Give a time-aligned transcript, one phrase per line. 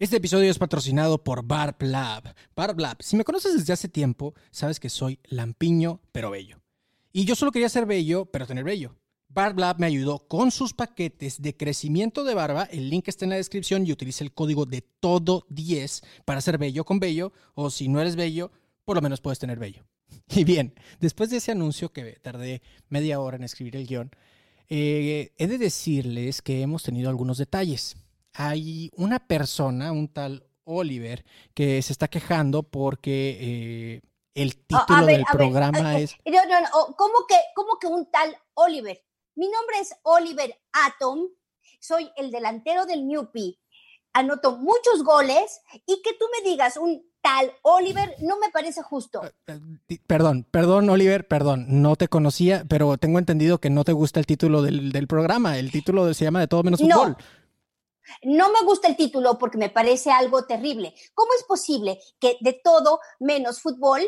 [0.00, 2.34] Este episodio es patrocinado por Barb Lab.
[2.56, 6.62] Barb Lab, si me conoces desde hace tiempo, sabes que soy lampiño pero bello.
[7.12, 8.96] Y yo solo quería ser bello, pero tener bello.
[9.28, 12.64] Barb Lab me ayudó con sus paquetes de crecimiento de barba.
[12.72, 16.56] El link está en la descripción y utiliza el código de todo 10 para ser
[16.56, 17.34] bello con bello.
[17.52, 18.50] O si no eres bello,
[18.86, 19.84] por lo menos puedes tener bello.
[20.34, 24.12] Y bien, después de ese anuncio que tardé media hora en escribir el guion,
[24.70, 27.98] eh, he de decirles que hemos tenido algunos detalles
[28.34, 34.00] hay una persona, un tal Oliver, que se está quejando porque eh,
[34.34, 36.12] el Ah, título ver, del ver, programa eh, es...
[36.24, 39.02] eh, No, no, no, oh, ¿cómo que, ¿Cómo que un tal Oliver?
[39.34, 41.20] Mi nombre es Oliver Atom,
[41.80, 43.58] soy el delantero del Newpie,
[44.12, 49.22] anoto muchos goles y que tú me digas un tal Oliver no me parece justo.
[49.46, 53.92] Eh, di- Perdón, perdón, Oliver, perdón, no te conocía, pero tengo entendido que no te
[53.92, 55.58] gusta el título del, del programa.
[55.58, 56.94] El título se llama De todo menos No.
[56.96, 57.16] fútbol.
[58.22, 60.94] No me gusta el título porque me parece algo terrible.
[61.14, 64.02] ¿Cómo es posible que de todo menos fútbol,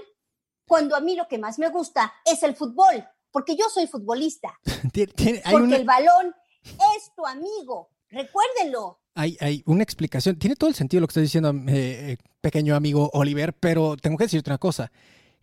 [0.67, 3.05] cuando a mí lo que más me gusta es el fútbol?
[3.31, 4.59] Porque yo soy futbolista,
[4.93, 7.91] Tie- tiene- hay, porque una, el balón es tu amigo.
[8.11, 9.01] Recuérdenlo.
[9.15, 10.39] hay, hay una explicación.
[10.39, 14.19] Tiene todo el sentido lo que estás diciendo, eh, eh, pequeño amigo Oliver, pero tengo
[14.19, 14.93] que decirte una cosa.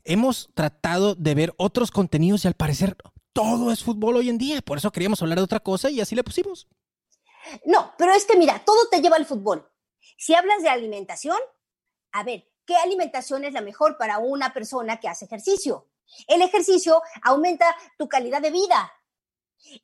[0.03, 2.95] Hemos tratado de ver otros contenidos y al parecer
[3.33, 4.61] todo es fútbol hoy en día.
[4.61, 6.67] Por eso queríamos hablar de otra cosa y así le pusimos.
[7.65, 9.69] No, pero es que mira, todo te lleva al fútbol.
[10.17, 11.37] Si hablas de alimentación,
[12.11, 15.87] a ver, ¿qué alimentación es la mejor para una persona que hace ejercicio?
[16.27, 18.91] El ejercicio aumenta tu calidad de vida.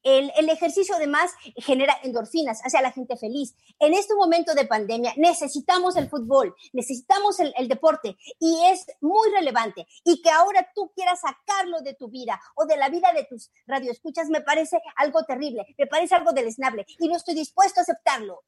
[0.03, 3.55] El, el ejercicio además genera endorfinas, hace a la gente feliz.
[3.79, 9.87] En este momento de pandemia necesitamos el fútbol, necesitamos el, deporte y es muy relevante.
[10.03, 13.51] Y que ahora tú quieras sacarlo de tu vida o de la vida de tus
[13.67, 18.43] radioescuchas me parece algo terrible, me parece algo deleznable y no estoy dispuesto a aceptarlo.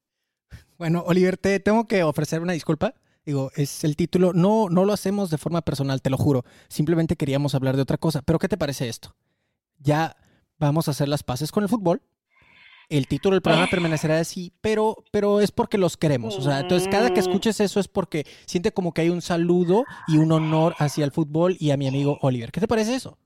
[0.77, 2.93] Bueno, Oliver, te tengo que ofrecer una disculpa.
[3.25, 4.31] Digo, es el título.
[4.31, 6.45] No, no lo hacemos de forma personal, te lo juro.
[6.69, 8.21] Simplemente queríamos hablar de otra cosa.
[8.21, 9.15] Pero ¿qué te parece esto?
[9.79, 10.15] Ya
[10.57, 12.01] vamos a hacer las paces con el fútbol.
[12.89, 16.37] El título del programa permanecerá así, pero, pero es porque los queremos.
[16.37, 19.83] O sea, entonces cada que escuches eso es porque siente como que hay un saludo
[20.07, 22.51] y un honor hacia el fútbol y a mi amigo Oliver.
[22.51, 23.17] ¿Qué te parece eso?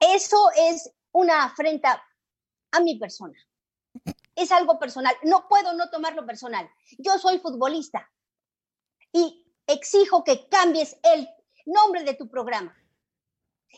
[0.00, 2.02] Eso es una afrenta
[2.72, 3.38] a mi persona.
[4.34, 5.14] Es algo personal.
[5.22, 6.68] No puedo no tomarlo personal.
[6.98, 8.10] Yo soy futbolista
[9.12, 11.28] y exijo que cambies el
[11.66, 12.76] nombre de tu programa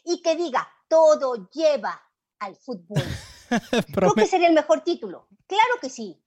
[0.04, 2.00] y que diga todo lleva
[2.40, 3.02] al fútbol.
[3.94, 5.28] Creo que sería el mejor título.
[5.46, 6.20] Claro que sí.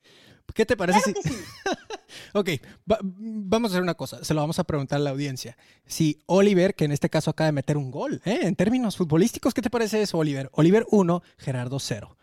[0.53, 1.43] ¿Qué te parece Claro si- que sí.
[2.35, 2.49] Ok,
[2.91, 5.57] va- vamos a hacer una cosa, se lo vamos a preguntar a la audiencia.
[5.85, 8.39] Si Oliver, que en este caso acaba de meter un gol, ¿eh?
[8.43, 10.49] en términos futbolísticos, ¿qué te parece eso, Oliver?
[10.53, 12.15] Oliver 1, Gerardo 0.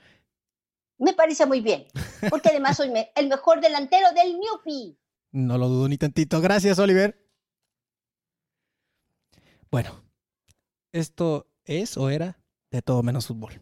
[0.99, 1.87] Me parece muy bien,
[2.29, 4.97] porque además soy me- el mejor delantero del Newpie.
[5.33, 6.41] No lo dudo ni tantito.
[6.41, 7.27] Gracias, Oliver.
[9.71, 10.03] Bueno,
[10.93, 12.39] esto es o era
[12.71, 13.61] de todo menos fútbol.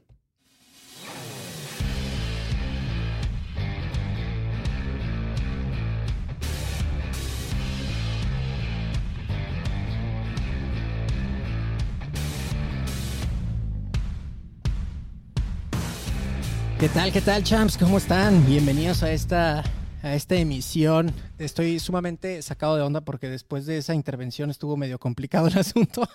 [16.78, 17.76] ¿Qué tal, qué tal, champs?
[17.76, 18.46] ¿Cómo están?
[18.46, 19.64] Bienvenidos a esta,
[20.00, 21.12] a esta emisión.
[21.36, 26.08] Estoy sumamente sacado de onda porque después de esa intervención estuvo medio complicado el asunto.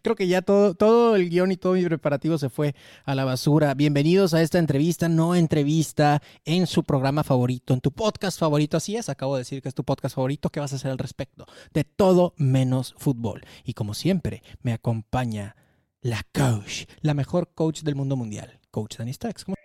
[0.00, 2.74] Creo que ya todo, todo el guion y todo mi preparativo se fue
[3.04, 3.74] a la basura.
[3.74, 8.78] Bienvenidos a esta entrevista, no entrevista, en su programa favorito, en tu podcast favorito.
[8.78, 10.48] Así es, acabo de decir que es tu podcast favorito.
[10.48, 11.44] ¿Qué vas a hacer al respecto?
[11.74, 13.44] De todo menos fútbol.
[13.64, 15.56] Y como siempre, me acompaña
[16.00, 19.44] la coach, la mejor coach del mundo mundial, Coach Dani Stacks.
[19.44, 19.56] ¿Cómo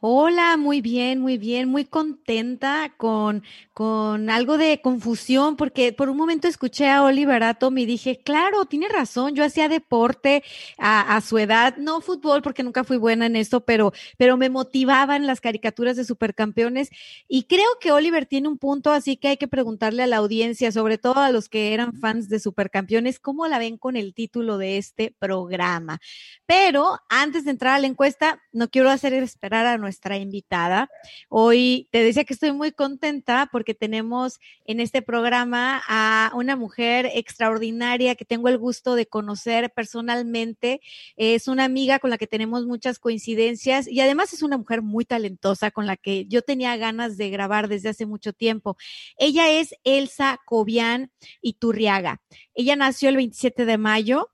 [0.00, 3.42] Hola, muy bien, muy bien, muy contenta con,
[3.72, 8.64] con algo de confusión, porque por un momento escuché a Oliver Atom y dije, claro,
[8.66, 10.42] tiene razón, yo hacía deporte
[10.78, 14.50] a, a su edad, no fútbol, porque nunca fui buena en esto, pero, pero me
[14.50, 16.90] motivaban las caricaturas de supercampeones
[17.28, 20.72] y creo que Oliver tiene un punto, así que hay que preguntarle a la audiencia,
[20.72, 24.58] sobre todo a los que eran fans de supercampeones, cómo la ven con el título
[24.58, 26.00] de este programa.
[26.46, 30.88] Pero antes de entrar a la encuesta, no quiero hacer esperar a nuestra invitada.
[31.28, 37.10] Hoy te decía que estoy muy contenta porque tenemos en este programa a una mujer
[37.14, 40.80] extraordinaria que tengo el gusto de conocer personalmente.
[41.16, 45.04] Es una amiga con la que tenemos muchas coincidencias y además es una mujer muy
[45.04, 48.76] talentosa con la que yo tenía ganas de grabar desde hace mucho tiempo.
[49.16, 51.10] Ella es Elsa Cobian
[51.42, 52.22] Iturriaga.
[52.54, 54.30] Ella nació el 27 de mayo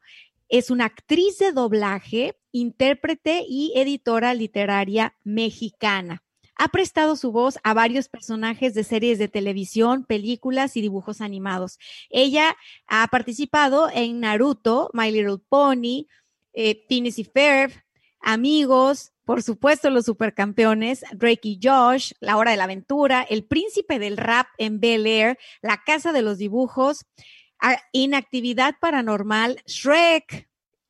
[0.49, 6.23] es una actriz de doblaje, intérprete y editora literaria mexicana.
[6.59, 11.79] Ha prestado su voz a varios personajes de series de televisión, películas y dibujos animados.
[12.09, 12.57] Ella
[12.87, 16.07] ha participado en Naruto, My Little Pony,
[16.55, 17.73] eh, y Ferb,
[18.21, 23.99] Amigos, por supuesto, los supercampeones, Drake y Josh, La Hora de la Aventura, El Príncipe
[23.99, 27.07] del Rap en Bel Air, La Casa de los Dibujos,
[27.93, 30.49] Inactividad Paranormal, Shrek.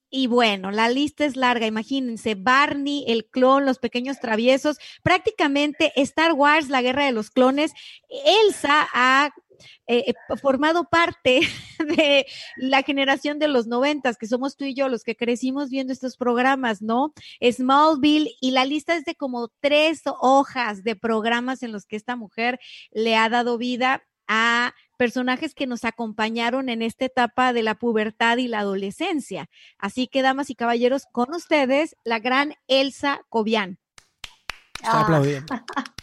[0.08, 1.66] Y bueno, la lista es larga.
[1.66, 7.72] Imagínense, Barney, el clon, los pequeños traviesos, prácticamente Star Wars, la guerra de los clones.
[8.08, 9.30] Elsa ha
[9.88, 11.40] eh, eh, formado parte
[11.98, 12.26] de
[12.56, 16.16] la generación de los noventas, que somos tú y yo los que crecimos viendo estos
[16.16, 17.12] programas, ¿no?
[17.40, 22.16] Smallville y la lista es de como tres hojas de programas en los que esta
[22.16, 22.58] mujer
[22.90, 28.38] le ha dado vida a personajes que nos acompañaron en esta etapa de la pubertad
[28.38, 29.48] y la adolescencia.
[29.78, 33.78] Así que, damas y caballeros, con ustedes, la gran Elsa Cobian.
[34.82, 35.06] Ah.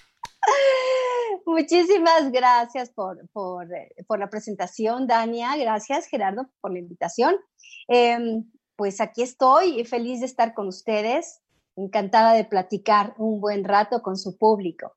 [1.45, 3.17] Muchísimas gracias por,
[3.67, 5.55] la presentación, Dania.
[5.57, 7.35] Gracias, Gerardo, por la invitación.
[7.87, 11.41] Em, pues aquí estoy, feliz de estar con ustedes,
[11.75, 14.95] encantada de platicar un buen rato con su público.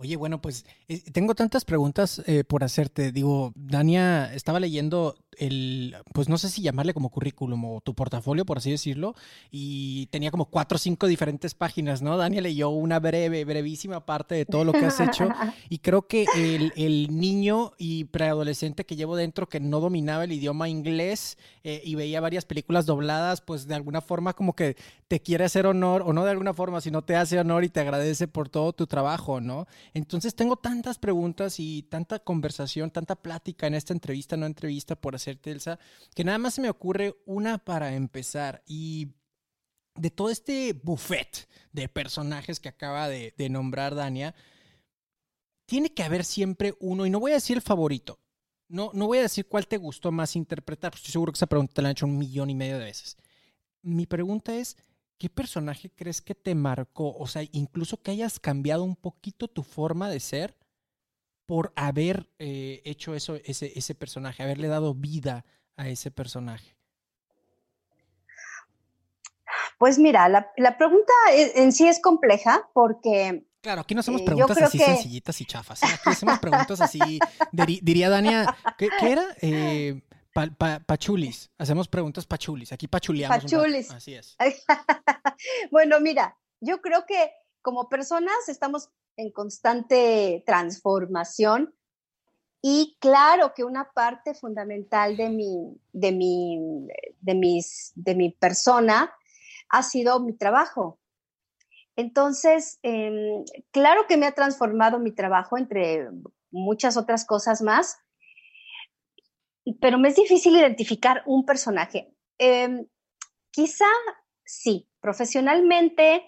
[0.00, 3.10] Oye, bueno, pues eh, tengo tantas preguntas eh, por hacerte.
[3.10, 8.44] Digo, Dania, estaba leyendo el, pues no sé si llamarle como currículum o tu portafolio,
[8.44, 9.14] por así decirlo,
[9.50, 12.16] y tenía como cuatro o cinco diferentes páginas, ¿no?
[12.16, 15.28] Dania leyó una breve, brevísima parte de todo lo que has hecho
[15.68, 20.32] y creo que el, el niño y preadolescente que llevo dentro que no dominaba el
[20.32, 24.76] idioma inglés eh, y veía varias películas dobladas, pues de alguna forma como que
[25.06, 27.80] te quiere hacer honor, o no de alguna forma, sino te hace honor y te
[27.80, 29.66] agradece por todo tu trabajo, ¿no?
[29.94, 35.14] Entonces tengo tantas preguntas y tanta conversación, tanta plática en esta entrevista, no entrevista, por
[35.36, 38.62] que nada más se me ocurre una para empezar.
[38.66, 39.12] Y
[39.98, 44.34] de todo este buffet de personajes que acaba de, nombrar Dania,
[45.66, 48.20] tiene que haber siempre uno, y no voy a decir el favorito,
[48.68, 51.74] no, no voy a decir cuál te gustó más interpretar, estoy seguro que esa pregunta
[51.74, 53.16] te la han hecho un millón y medio de veces.
[53.82, 54.76] Mi pregunta es,
[55.18, 57.16] ¿qué personaje crees que te marcó?
[57.16, 60.56] O sea, incluso que hayas cambiado un poquito tu forma de ser
[61.48, 65.46] por haber eh, hecho eso, ese, ese personaje, haberle dado vida
[65.78, 66.76] a ese personaje.
[69.78, 73.46] Pues mira, la, pregunta en sí es compleja porque...
[73.62, 75.82] Claro, aquí no hacemos eh, preguntas así sencillitas y chafas.
[75.84, 75.86] ¿eh?
[75.86, 77.18] Aquí hacemos preguntas así,
[77.50, 79.24] diría Dania, ¿qué, era?
[80.84, 81.50] pachulis.
[81.56, 82.72] Hacemos preguntas pachulis.
[82.72, 83.44] Aquí pachuleamos.
[83.44, 83.90] Pachulis.
[83.90, 84.36] Así es.
[85.70, 87.30] bueno, mira, yo creo que
[87.68, 88.88] como personas estamos
[89.18, 91.74] en constante transformación
[92.62, 96.88] y claro que una parte fundamental de mi, de mi,
[97.20, 99.14] de mis, de mi persona
[99.68, 100.98] ha sido mi trabajo.
[101.94, 106.08] Entonces, em, claro que me ha transformado mi trabajo entre
[106.50, 107.98] muchas otras cosas más,
[109.78, 112.16] pero me es difícil identificar un personaje.
[112.38, 112.86] Em,
[113.50, 113.90] quizá
[114.46, 116.24] sí, profesionalmente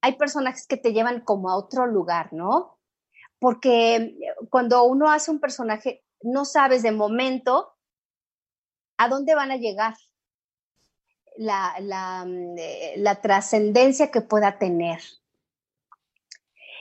[0.00, 2.78] hay personajes que te llevan como a otro lugar, ¿no?
[3.38, 4.16] Porque
[4.50, 7.74] cuando uno hace un personaje, no sabes de momento
[8.98, 9.94] a dónde van a llegar,
[11.36, 15.00] la, la, mm, eh, trascendencia que pueda tener.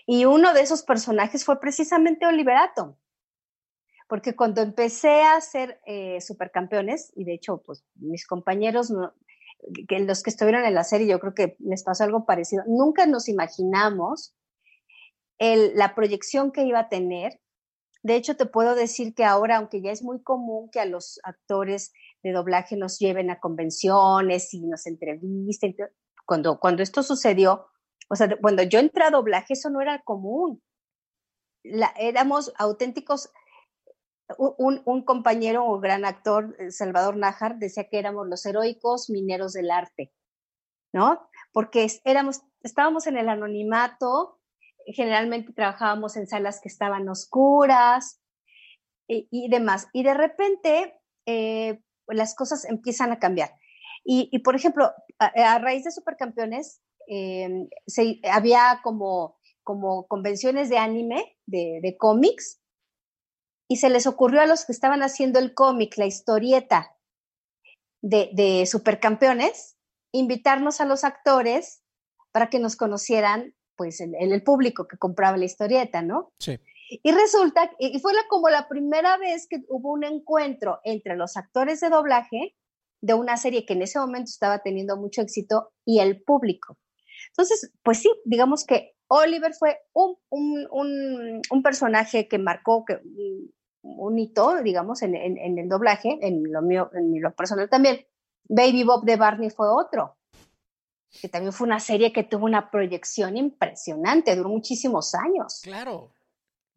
[0.05, 2.97] Y uno de esos personajes fue precisamente Oliverato
[4.09, 8.91] porque cuando empecé a ser eh, supercampeones, y de hecho, pues mis compañeros,
[9.87, 13.05] que los que estuvieron en la serie, yo creo que les pasó algo parecido, nunca
[13.05, 14.35] nos imaginamos
[15.39, 17.39] la proyección que iba a tener.
[18.03, 21.19] De hecho, te puedo decir que ahora, aunque ya es muy común que a los
[21.23, 21.91] actores
[22.23, 25.75] de doblaje nos lleven a convenciones y nos entrevisten,
[26.25, 27.67] cuando, cuando esto sucedió,
[28.09, 30.61] o sea, cuando yo entré a doblaje, eso no era común.
[31.97, 33.29] éramos auténticos
[34.37, 39.71] un, compañero o gran actor, eh, Salvador Nájar, decía que éramos los heroicos mineros del
[39.71, 40.13] arte,
[40.93, 41.29] ¿no?
[41.51, 44.39] Porque éramos, estábamos en el anonimato,
[44.85, 48.21] generalmente trabajábamos en salas que estaban oscuras
[49.07, 49.87] y, demás.
[49.93, 53.51] Y de repente eh, las cosas empiezan a cambiar.
[54.03, 61.37] Y, por ejemplo, a, raíz de Supercampeones, em, se, había como, como convenciones de anime,
[61.45, 62.58] de, de cómics,
[63.69, 66.97] y se les ocurrió a los que estaban haciendo el cómic, la historieta
[68.01, 69.77] de, de supercampeones,
[70.11, 71.83] invitarnos a los actores
[72.31, 76.33] para que nos conocieran, pues, el, el público que compraba la historieta, ¿no?
[76.39, 76.59] Sí.
[76.89, 81.37] Y resulta, y fue la, como la primera vez que hubo un encuentro entre los
[81.37, 82.55] actores de doblaje
[83.01, 86.79] de una serie que en ese momento estaba teniendo mucho éxito y el público.
[87.27, 92.99] Entonces, pues sí, digamos que Oliver fue un, un, un, un personaje que marcó que,
[93.81, 98.05] un hito, digamos, en, en, en, el doblaje, en lo mío, en lo personal también.
[98.43, 100.17] Baby Bob de Barney fue otro,
[101.21, 105.61] que también fue una serie que tuvo una proyección impresionante, duró muchísimos años.
[105.63, 106.11] Claro.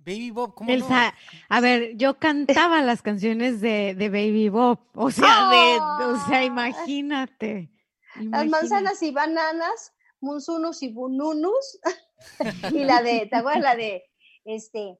[0.05, 1.39] Baby Bob, ¿cómo Elsa, no?
[1.49, 6.45] a ver, yo cantaba las canciones de, de Baby Bob, o sea, de, o sea,
[6.45, 7.71] imagínate,
[8.17, 8.51] Las imagínate.
[8.51, 11.79] manzanas y bananas, munsunus y bununus,
[12.73, 14.03] y la de, ¿te acuerdas la de,
[14.45, 14.99] este,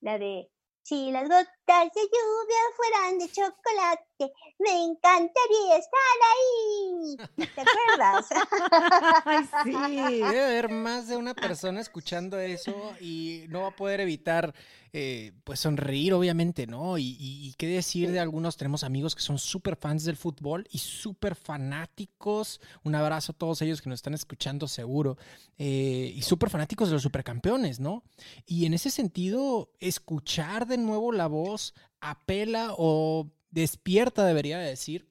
[0.00, 0.48] la de,
[0.84, 1.28] si las
[1.66, 7.16] gotas de lluvia fueran de chocolate, me encantaría estar ahí.
[7.36, 8.26] ¿Te acuerdas?
[9.24, 10.20] Ay, sí.
[10.20, 14.54] Debe haber más de una persona escuchando eso y no va a poder evitar,
[14.92, 16.98] eh, pues, sonreír, obviamente, ¿no?
[16.98, 20.66] Y, y, y, qué decir de algunos, tenemos amigos que son súper fans del fútbol
[20.70, 22.60] y súper fanáticos.
[22.84, 25.16] Un abrazo a todos ellos que nos están escuchando, seguro.
[25.58, 28.02] Eh, y súper fanáticos de los supercampeones, ¿no?
[28.46, 31.53] Y en ese sentido, escuchar de nuevo la voz
[32.00, 35.08] apela o despierta, debería decir,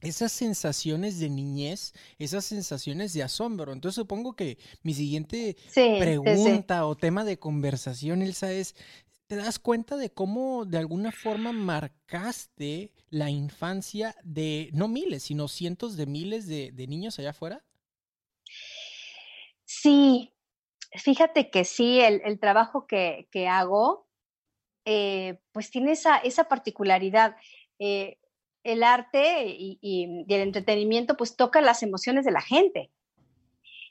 [0.00, 3.72] esas sensaciones de niñez, esas sensaciones de asombro.
[3.72, 8.74] Entonces supongo que mi siguiente Sí, pregunta sí, o tema de conversación, Elsa, es,
[9.26, 15.48] ¿te das cuenta de cómo de alguna forma marcaste la infancia de, no miles, sino
[15.48, 17.64] cientos de miles de, de niños allá afuera?
[19.64, 20.34] Sí,
[20.94, 24.08] fíjate que sí, el, el trabajo que, que hago,
[24.84, 27.36] eh, pues tiene esa, esa particularidad.
[27.78, 28.18] Eh,
[28.62, 32.90] el arte y, y, y, el entretenimiento pues toca las emociones de la gente.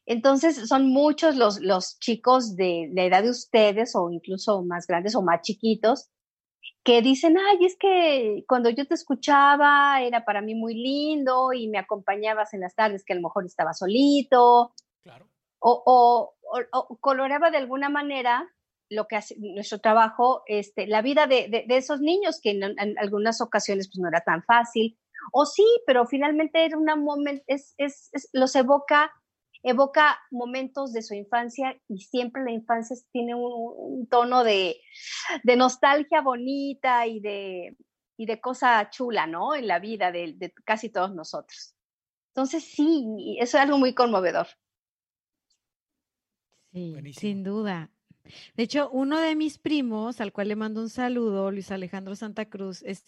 [0.05, 5.15] Entonces son muchos los, los chicos de la edad de ustedes o incluso más grandes
[5.15, 6.09] o más chiquitos
[6.83, 11.67] que dicen, ay, es que cuando yo te escuchaba era para mí muy lindo y
[11.67, 14.73] me acompañabas en las tardes que a lo mejor estaba solito.
[15.03, 15.27] Claro.
[15.59, 18.49] O, o, o, o coloreaba de alguna manera
[18.89, 22.63] lo que hace nuestro trabajo, este, la vida de, de, de esos niños, que en,
[22.63, 24.97] en, algunas ocasiones pues, no era tan fácil,
[25.31, 29.11] o sí, pero finalmente era una moment, es, es, es, los evoca,
[29.63, 34.79] evoca momentos de su infancia y siempre la infancia tiene un, un tono de,
[35.43, 37.75] de, nostalgia bonita y de,
[38.17, 39.55] y de cosa chula, ¿no?
[39.55, 41.75] En la vida de, de casi todos nosotros.
[42.29, 44.47] Entonces, sí, eso es algo muy conmovedor.
[46.71, 47.19] Sí, Buenísimo.
[47.19, 47.91] sin duda.
[48.55, 52.45] De hecho, uno de mis primos, al cual le mando un saludo, Luis Alejandro Santa
[52.45, 53.05] Cruz, es,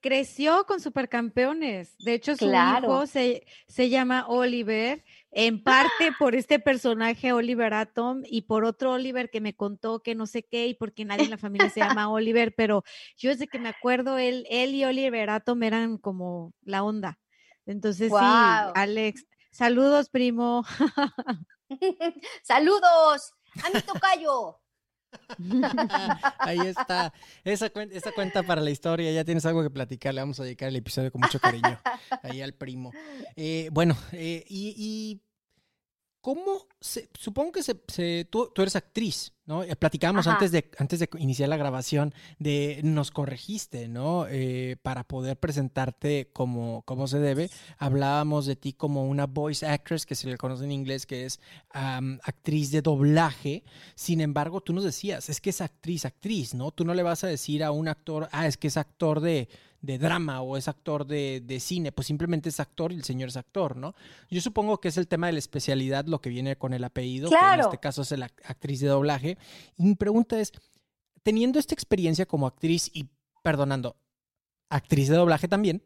[0.00, 1.96] creció con supercampeones.
[1.98, 2.86] De hecho, su claro.
[2.86, 6.16] hijo se, se, llama Oliver, en parte ¡Ah!
[6.18, 10.42] por este personaje Oliver Atom y por otro Oliver que me contó que no sé
[10.44, 12.84] qué y porque nadie en la familia se llama Oliver, pero
[13.16, 17.18] yo desde que me acuerdo, él, él y Oliver Atom eran como la onda.
[17.66, 18.20] Entonces, wow.
[18.20, 20.64] sí, Alex, saludos, primo.
[22.42, 24.60] saludos a mi tocayo.
[26.38, 27.12] Ahí está.
[27.44, 29.10] Esa, cuenta, esa cuenta para la historia.
[29.12, 30.14] Ya tienes algo que platicar.
[30.14, 31.78] Le vamos a dedicar el episodio con mucho cariño.
[32.22, 32.92] Ahí al primo.
[33.36, 35.22] Eh, bueno, eh, y, y,
[36.20, 39.62] ¿cómo se, supongo que se, se tú, tú, eres actriz, ¿no?
[39.62, 44.26] Eh, platicábamos antes de, antes de iniciar la grabación de nos corregiste, ¿no?
[44.28, 47.50] Eh, para poder presentarte como, como se debe.
[47.78, 51.40] Hablábamos de ti como una voice actress, que se le conoce en inglés, que es
[51.74, 53.64] um, actriz de doblaje.
[53.94, 56.70] Sin embargo, tú nos decías, es que es actriz, actriz, ¿no?
[56.72, 59.48] Tú no le vas a decir a un actor, ah, es que es actor de
[59.80, 63.28] de drama o es actor de, de, cine, pues simplemente es actor y el señor
[63.28, 63.94] es actor, ¿no?
[64.30, 67.28] Yo supongo que es el tema de la especialidad lo que viene con el apellido,
[67.28, 67.48] claro.
[67.48, 69.38] que en este caso es la actriz de doblaje.
[69.76, 70.52] Y mi pregunta es,
[71.22, 73.08] teniendo esta experiencia como actriz y,
[73.42, 73.96] perdonando,
[74.68, 75.82] actriz de doblaje también,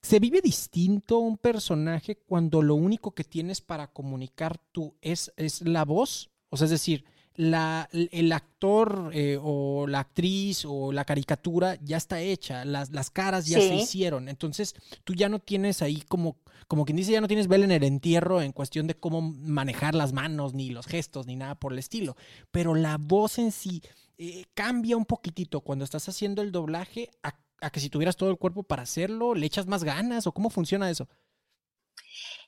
[0.00, 5.60] ¿se vive distinto un personaje cuando lo único que tienes para comunicar tú es, es
[5.62, 6.30] la voz?
[6.48, 11.96] O sea, es decir, la, el actor eh, o la actriz o la caricatura ya
[11.96, 13.68] está hecha, las, las caras ya sí.
[13.68, 14.74] se hicieron, entonces
[15.04, 16.36] tú ya no tienes ahí como,
[16.68, 19.94] como quien dice, ya no tienes vela en el entierro en cuestión de cómo manejar
[19.94, 22.16] las manos, ni los gestos, ni nada por el estilo,
[22.50, 23.82] pero la voz en sí
[24.18, 28.30] eh, cambia un poquitito cuando estás haciendo el doblaje a, a que si tuvieras todo
[28.30, 31.08] el cuerpo para hacerlo, le echas más ganas o cómo funciona eso.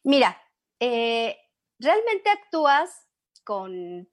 [0.02, 0.36] Mira,
[0.78, 1.36] eh,
[1.78, 2.90] realmente actúas
[3.42, 4.08] con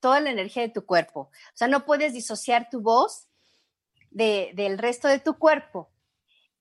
[0.00, 1.20] toda la energía de tu cuerpo.
[1.20, 3.28] O sea, no puedes disociar tu voz
[4.10, 5.90] del resto de tu cuerpo,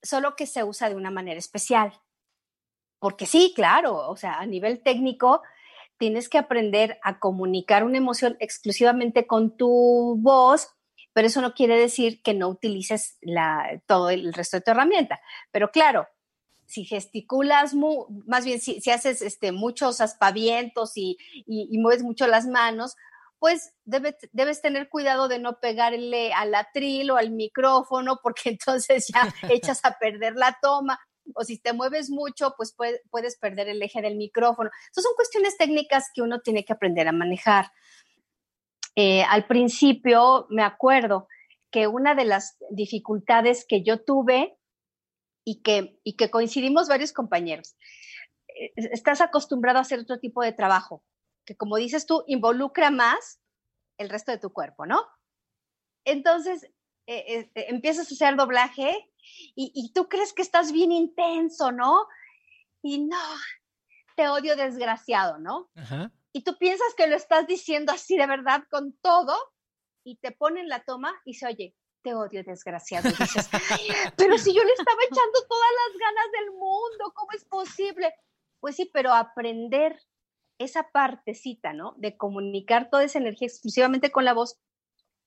[0.01, 1.99] solo que se usa de una manera especial.
[2.99, 5.41] Porque sí, claro, o sea, a nivel técnico,
[5.97, 10.69] tienes que aprender a comunicar una emoción exclusivamente con tu voz,
[11.13, 15.19] pero eso no quiere decir que no utilices la, todo el resto de tu herramienta.
[15.51, 16.07] Pero claro,
[16.69, 21.17] si gesticulas, más bien si, haces este, muchos aspavientos y,
[21.71, 22.95] mueves mucho las manos,
[23.39, 29.33] pues debes tener cuidado de no pegarle al atril o al micrófono, porque entonces ya
[29.49, 30.99] echas a perder la toma.
[31.35, 32.75] O si te mueves mucho, pues
[33.09, 34.71] puedes perder el eje del micrófono.
[34.91, 37.71] Esas son cuestiones técnicas que uno tiene que aprender a manejar.
[38.95, 41.27] Eh, al principio me acuerdo
[41.71, 44.58] que una de las dificultades que yo tuve
[45.43, 47.75] y que, y que coincidimos varios compañeros.
[48.47, 51.03] Eh, estás acostumbrado a hacer otro tipo de trabajo,
[51.45, 53.41] que como dices tú, involucra más
[53.97, 55.01] el resto de tu cuerpo, ¿no?
[56.05, 56.63] Entonces,
[57.07, 59.11] eh, eh, empiezas a hacer doblaje
[59.55, 62.07] y, y, tú crees que estás bien intenso, ¿no?
[62.81, 63.17] Y no,
[64.15, 65.71] te odio desgraciado, ¿no?
[66.33, 69.35] Y tú piensas que lo estás diciendo así de verdad con todo
[70.03, 73.09] y te ponen la toma y se oye, te odio, desgraciado.
[73.09, 73.49] dices,
[74.17, 78.13] pero si yo le estaba echando todas las ganas del mundo, ¿cómo es posible?
[78.59, 79.99] Pues sí, pero aprender
[80.57, 81.93] esa partecita, ¿no?
[81.97, 84.59] De comunicar toda esa energía exclusivamente con la voz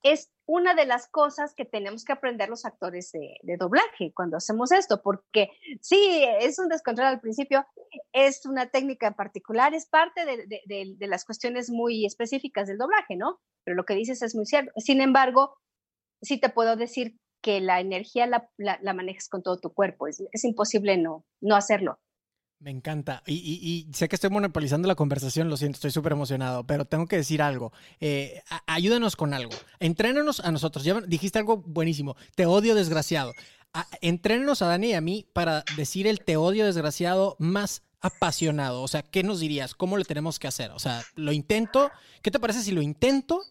[0.03, 4.73] es una de las cosas que tenemos que aprender los actores de, doblaje cuando hacemos
[4.73, 5.51] esto, porque
[5.81, 7.65] sí, es un descontrol al principio,
[8.13, 13.17] es una técnica en particular, es parte de, de las cuestiones muy específicas del doblaje,
[13.17, 13.41] ¿no?
[13.65, 14.73] Pero lo que dices es muy cierto.
[14.77, 15.57] Sin embargo,
[16.23, 20.07] sí te puedo decir que la energía la, la, manejas con todo tu cuerpo.
[20.07, 21.99] Es, es, imposible no, no hacerlo.
[22.61, 23.25] Me encanta.
[23.27, 27.17] Y, sé que estoy monopolizando la conversación, lo siento, estoy súper emocionado, pero tengo que
[27.17, 27.73] decir algo.
[27.99, 29.53] Eh, ayúdanos con algo.
[29.81, 30.87] Entrénanos a nosotros.
[31.09, 32.15] Dijiste algo buenísimo.
[32.37, 33.33] Te odio, desgraciado.
[34.01, 38.83] entrénanos a Dani y a mí para decir el te odio, desgraciado más apasionado.
[38.83, 39.75] O sea, ¿qué nos dirías?
[39.75, 40.71] ¿Cómo le tenemos que hacer?
[40.71, 41.91] O sea, lo intento.
[42.23, 43.43] ¿Qué te parece si lo intento?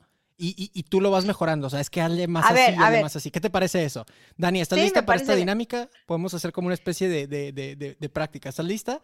[0.42, 1.68] Y, tú lo vas mejorando.
[1.68, 3.32] O sea, es que hazle más así, más así.
[3.32, 4.06] ¿Qué te parece eso?
[4.38, 5.90] Dani, ¿estás lista para esta dinámica?
[6.06, 8.50] Podemos hacer como una especie de, práctica.
[8.50, 9.02] ¿Estás lista?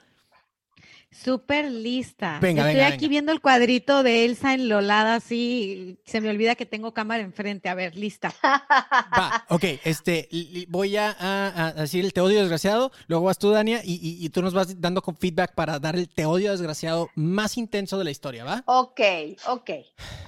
[1.10, 2.38] Súper lista.
[2.42, 5.98] Venga, Estoy aquí viendo el cuadrito de Elsa enlolada así.
[6.06, 7.70] Se me olvida que tengo cámara enfrente.
[7.70, 8.34] A ver, lista.
[8.44, 9.64] Va, ok.
[9.86, 10.28] Este,
[10.68, 12.92] voy a, decir el te odio desgraciado.
[13.08, 16.10] Luego vas tú, Dania, y, y, tú nos vas dando con feedback para dar el
[16.10, 18.64] te odio desgraciado más intenso de la historia, ¿va?
[18.66, 19.00] Ok,
[19.48, 19.70] ok,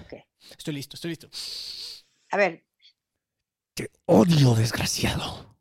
[0.06, 0.29] ok.
[0.58, 1.30] Estoy listo, estoy listo.
[2.32, 2.66] A ver.
[3.74, 5.56] Te odio, desgraciado.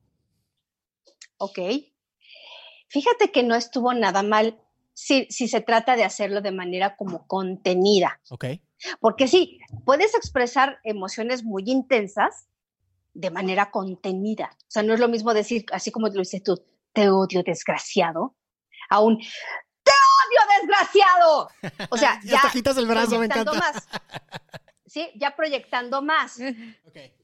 [1.39, 1.59] Ok.
[2.89, 4.61] Fíjate que no estuvo nada mal
[4.95, 8.21] si, si se trata de hacerlo de manera como contenida.
[8.31, 8.47] Ok.
[9.01, 12.49] Porque sí, puedes expresar emociones muy intensas
[13.15, 14.51] de manera contenida.
[14.63, 18.37] O sea, no es lo mismo decir, así como lo dices tú, te odio, desgraciado,
[18.91, 21.49] a un te odio, desgraciado.
[21.91, 23.53] O sea, ya, te quitas el brazo, me encanta.
[23.53, 23.89] Más.
[24.89, 25.11] ¿sí?
[25.15, 26.39] Ya proyectando más.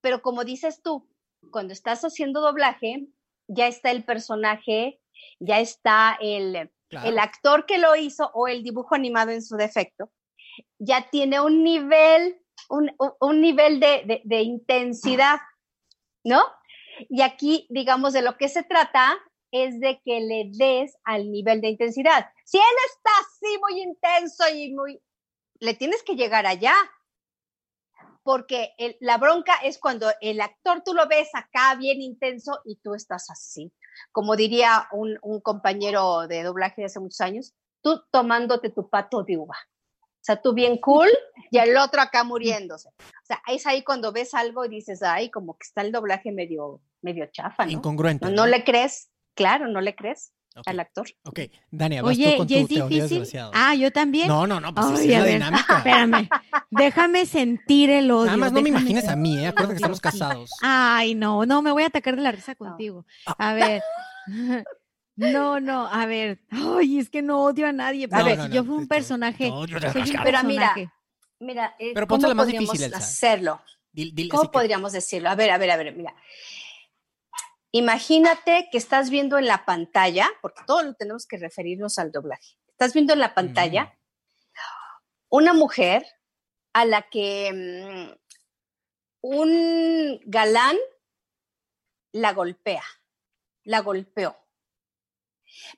[0.00, 1.08] Pero como dices tú,
[1.50, 3.06] cuando estás haciendo doblaje,
[3.48, 5.00] ya está el personaje,
[5.38, 10.10] ya está el, el actor que lo hizo o el dibujo animado en su defecto,
[10.78, 15.40] ya tiene un nivel, un, un nivel de, de, intensidad,
[16.24, 16.42] ¿no?
[17.08, 19.18] Y aquí, digamos, de lo que se trata
[19.50, 22.30] es de que le des al nivel de intensidad.
[22.44, 25.00] Si él está así muy intenso y muy,
[25.62, 26.74] le tienes que llegar allá.
[28.24, 32.94] Porque la bronca es cuando el actor tú lo ves acá bien intenso y tú
[32.94, 33.72] estás así.
[34.12, 39.38] Como diría un, compañero de doblaje de hace muchos años, tú tomándote tu pato de
[39.38, 39.56] uva.
[39.98, 41.08] O sea, tú bien cool
[41.50, 42.90] y el otro acá muriéndose.
[42.90, 46.30] O sea, es ahí cuando ves algo y dices, ay, como que está el doblaje
[46.30, 47.72] medio, medio chafa, ¿no?
[47.72, 48.30] Incongruente.
[48.30, 50.32] no le crees, claro, no le crees
[50.66, 51.08] al actor.
[51.24, 53.50] Ok, Dania, vas tú con tu teoría desgraciado.
[53.54, 54.28] Ah, yo también.
[54.28, 55.78] No, no, no, pues es la dinámica.
[55.78, 56.28] Espérame,
[56.70, 58.26] déjame sentir el odio.
[58.26, 59.48] Nada más no me imagines a mí, ¿eh?
[59.48, 60.50] Acuérdate que estamos casados.
[60.62, 63.06] Ay, no, no, me voy a atacar de la risa contigo.
[63.38, 63.82] A ver.
[65.14, 66.40] No, no, a ver.
[66.50, 68.08] Ay, es que no odio a nadie.
[68.10, 69.50] a ver, yo fui un personaje.
[69.50, 70.74] No, soy un pero mira,
[71.38, 73.60] mira, eh, pero ¿cómo más difícil, hacerlo?
[74.30, 75.28] ¿Cómo podríamos decirlo?
[75.28, 76.14] A ver, a ver, a ver, mira.
[77.72, 82.58] Imagínate que estás viendo en la pantalla, porque todo lo tenemos que referirnos al doblaje.
[82.68, 83.98] Estás viendo en la pantalla
[85.30, 86.04] una mujer
[86.74, 88.22] a la que mm,
[89.22, 90.76] un galán
[92.12, 92.84] la golpea,
[93.64, 94.36] la golpeó.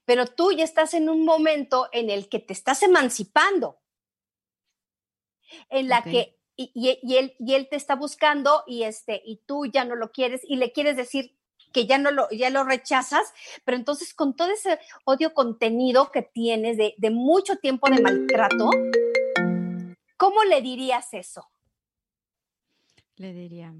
[0.04, 3.80] pero tú ya estás en un momento en el que te estás emancipando,
[5.68, 9.84] en la que y, él, y él te está buscando y, este, y tú ya
[9.84, 11.36] no lo quieres y le quieres decir
[11.74, 13.34] que ya no lo, ya lo rechazas,
[13.64, 18.70] pero entonces con todo ese odio contenido que tienes de, de mucho tiempo de maltrato,
[20.16, 21.50] ¿cómo le dirías eso?
[23.16, 23.74] Le diría,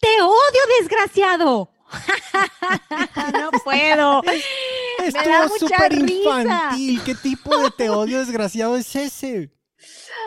[0.00, 1.70] te odio, desgraciado.
[3.32, 4.22] no puedo.
[4.98, 7.02] Estuvo súper infantil.
[7.04, 9.50] ¿Qué tipo de te odio, desgraciado es ese?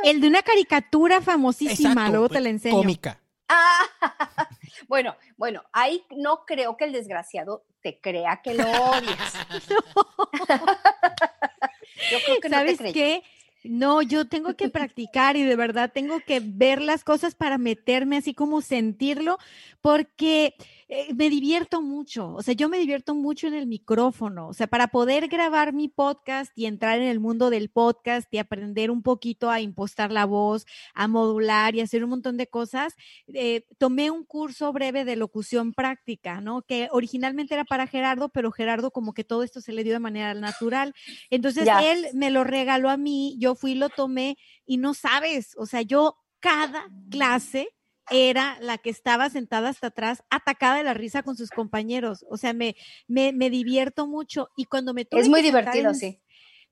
[0.04, 2.78] El de una caricatura famosísima, luego te la enseño.
[2.78, 3.22] Cómica.
[3.48, 3.86] Ah,
[4.88, 9.34] bueno, bueno, ahí no creo que el desgraciado te crea que lo odias.
[12.12, 13.24] Yo creo que ¿Sabes no te qué?
[13.64, 18.18] No, yo tengo que practicar y de verdad tengo que ver las cosas para meterme
[18.18, 19.38] así como sentirlo,
[19.82, 20.56] porque
[20.94, 24.68] eh, me divierto mucho, o sea, yo me divierto mucho en el micrófono, o sea,
[24.68, 29.02] para poder grabar mi podcast y entrar en el mundo del podcast y aprender un
[29.02, 32.94] poquito a impostar la voz, a modular y hacer un montón de cosas,
[33.34, 36.64] eh, tomé un curso breve de locución práctica, ¿no?
[36.64, 40.00] Que originalmente era para Gerardo, pero Gerardo como que todo esto se le dio de
[40.00, 40.94] manera natural.
[41.30, 45.66] Entonces, él me lo regaló a mí, yo fui, lo tomé y no sabes, o
[45.66, 47.70] sea, yo cada clase
[48.12, 52.26] era la que estaba sentada hasta atrás, atacada de la risa con sus compañeros.
[52.30, 52.76] O sea, me,
[53.08, 54.50] me, me divierto mucho.
[54.56, 56.22] Y cuando me tuve Es muy divertido, sí.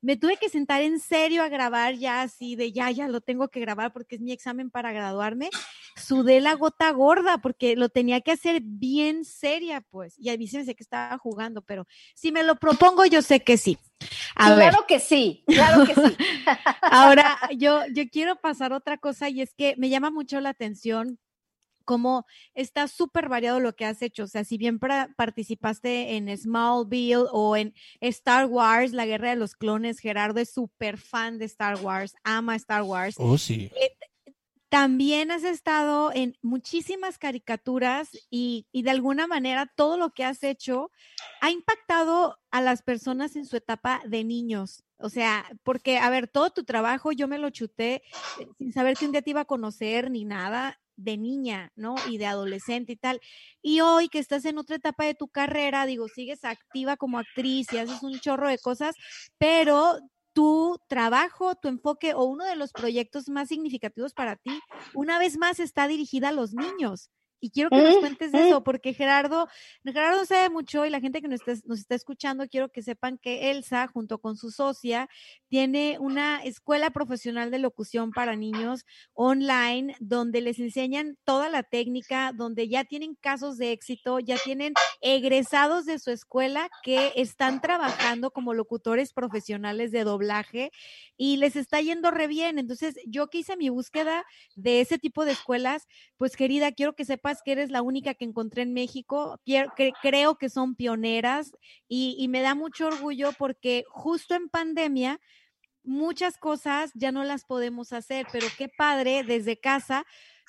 [0.02, 3.48] Me tuve que sentar en serio a grabar ya así de ya, ya lo tengo
[3.48, 5.50] que grabar porque es mi examen para graduarme.
[5.94, 10.18] Sudé la gota gorda porque lo tenía que hacer bien seria, pues.
[10.18, 13.20] Y a mí se me sé que estaba jugando, pero si me lo propongo, yo
[13.20, 13.78] sé que sí.
[14.34, 16.16] claro que sí, claro que sí.
[16.82, 21.18] Ahora, yo, yo quiero pasar otra cosa y es que me llama mucho la atención
[21.90, 22.24] como
[22.54, 24.22] está súper variado lo que has hecho.
[24.22, 29.56] O sea, si bien participaste en Smallville o en Star Wars, la guerra de los
[29.56, 33.16] clones, Gerardo es súper fan de Star Wars, ama Star Wars.
[33.18, 33.72] Oh, sí.
[33.74, 33.90] Eh,
[34.68, 40.44] también has estado en muchísimas caricaturas y, y, de alguna manera todo lo que has
[40.44, 40.92] hecho
[41.40, 44.84] ha impactado a las personas en su etapa de niños.
[44.98, 48.04] O sea, porque, a ver, todo tu trabajo yo me lo chuté
[48.38, 51.94] eh, sin saber que un día te iba a conocer ni nada de niña, ¿no?
[52.08, 53.20] Y de adolescente y tal.
[53.62, 57.72] Y hoy que estás en otra etapa de tu carrera, digo, sigues activa como actriz
[57.72, 58.94] y haces un chorro de cosas,
[59.38, 59.98] pero
[60.32, 64.60] tu trabajo, tu enfoque o uno de los proyectos más significativos para ti,
[64.94, 67.10] una vez más está dirigida a los niños.
[67.40, 68.46] Y quiero que nos mm, cuentes de mm.
[68.46, 69.48] eso, porque Gerardo,
[69.84, 73.18] Gerardo sabe mucho y la gente que nos está, nos está escuchando, quiero que sepan
[73.18, 75.08] que Elsa, junto con su socia,
[75.48, 82.32] tiene una escuela profesional de locución para niños online, donde les enseñan toda la técnica,
[82.34, 88.30] donde ya tienen casos de éxito, ya tienen egresados de su escuela que están trabajando
[88.30, 90.70] como locutores profesionales de doblaje
[91.16, 92.58] y les está yendo re bien.
[92.58, 94.24] Entonces, yo que hice mi búsqueda
[94.56, 97.04] de ese tipo de escuelas, pues querida, quiero que
[97.42, 99.40] que eres la única que encontré en México.
[100.02, 101.52] creo que son pioneras
[101.88, 105.20] y, me da mucho orgullo porque justo en pandemia
[105.82, 110.04] muchas cosas ya no las podemos hacer, pero qué padre desde casa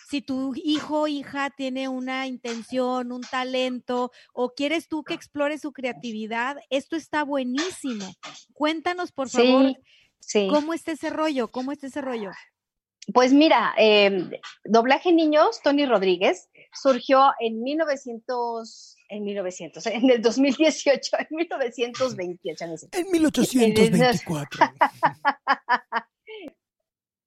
[0.10, 5.58] si tu hijo o hija tiene una intención, un talento o quieres tú que explore
[5.58, 8.06] su creatividad, esto está buenísimo.
[8.54, 9.74] Cuéntanos, por favor,
[10.50, 12.32] cómo está ese rollo, cómo está ese rollo.
[13.13, 14.30] Pues mira, em,
[14.63, 22.65] Doblaje Niños, Tony Rodríguez, surgió en 1900, en 1900, en el 2018, en 1928.
[22.91, 24.65] En 1824.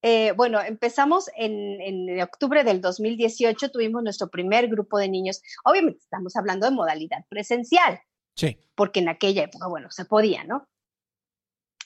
[0.02, 5.42] eh, bueno, empezamos en, en, octubre del 2018, tuvimos nuestro primer grupo de niños.
[5.64, 8.00] Obviamente estamos hablando de modalidad presencial.
[8.36, 8.58] Sí.
[8.74, 10.68] Porque en aquella época, bueno, se podía, ¿no?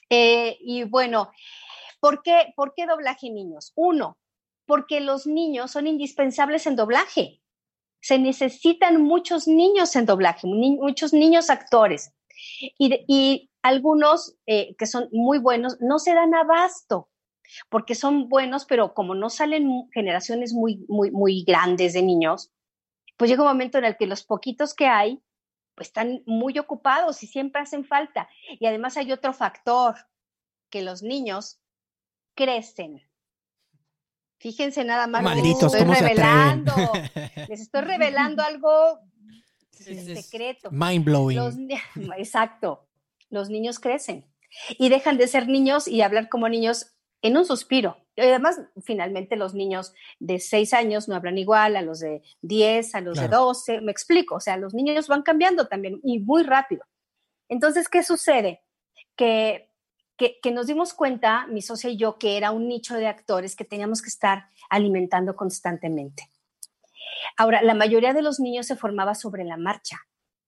[0.09, 1.29] Eh, y bueno,
[1.99, 3.73] ¿Por qué, ¿Por qué doblaje niños?
[3.75, 4.17] Uno,
[4.65, 7.41] porque los niños son indispensables en doblaje.
[8.01, 12.13] Se necesitan muchos niños en doblaje, muchos niños actores.
[12.77, 17.09] Y, algunos eh, que son muy buenos no se dan abasto,
[17.67, 22.53] porque son buenos, pero como no salen generaciones muy, muy, muy grandes de niños,
[23.17, 25.21] pues llega un momento en el que los poquitos que hay,
[25.75, 28.29] pues están muy ocupados y siempre hacen falta.
[28.61, 29.95] Y además hay otro factor,
[30.69, 31.59] que los niños
[32.35, 33.08] crecen.
[34.39, 36.73] Fíjense nada más, Malditos, les estoy revelando,
[37.49, 38.99] les estoy revelando algo
[39.71, 40.69] secreto.
[40.71, 41.69] Mind blowing.
[42.17, 42.87] exacto,
[43.29, 44.25] los niños crecen
[44.77, 47.97] y dejan de ser niños y hablar como niños en un suspiro.
[48.15, 52.95] Y además, finalmente los niños de 6 años no hablan igual a los de 10,
[52.95, 56.43] a los de 12, me explico, o sea, los niños van cambiando también y muy
[56.43, 56.83] rápido.
[57.49, 58.61] Entonces, ¿qué sucede?
[59.15, 59.68] Que,
[60.19, 63.63] que, nos dimos cuenta, mi socia y yo, que era un nicho de actores que
[63.63, 66.29] teníamos que estar alimentando constantemente.
[67.37, 69.97] Ahora, la mayoría de los niños se formaba sobre la marcha.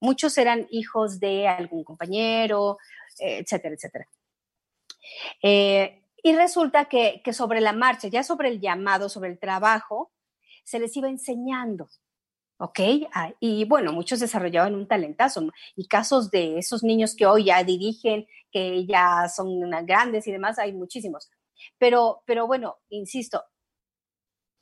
[0.02, 2.78] Muchos eran hijos de algún compañero,
[3.18, 4.08] etcétera, etcétera.
[5.42, 10.12] Eh, y resulta que, que sobre la marcha, ya sobre el llamado, sobre el trabajo,
[10.64, 11.90] se les iba enseñando.
[12.62, 12.80] ¿Ok?
[13.12, 15.42] Ah, y bueno, muchos desarrollaban un talentazo
[15.76, 20.60] y casos de esos niños que hoy ya dirigen, que ya son grandes y demás,
[20.60, 21.32] hay muchísimos.
[21.80, 23.44] Pero, pero bueno, insisto,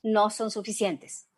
[0.02, 1.28] no son suficientes.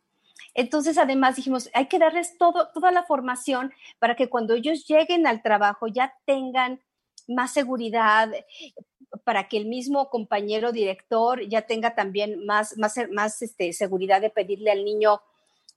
[0.54, 5.26] Entonces, además dijimos, hay que darles todo, toda la formación para que cuando ellos lleguen
[5.26, 6.80] al trabajo ya tengan
[7.26, 8.30] más seguridad,
[9.24, 14.30] para que el mismo compañero director ya tenga también más, más, más este, seguridad de
[14.30, 15.20] pedirle al niño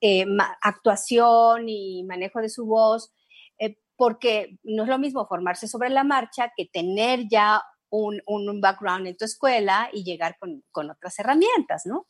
[0.00, 0.26] eh,
[0.60, 3.12] actuación y manejo de su voz,
[3.58, 8.60] eh, porque no es lo mismo formarse sobre la marcha que tener ya un, un
[8.60, 12.06] background en tu escuela y llegar con, con, otras herramientas, ¿no?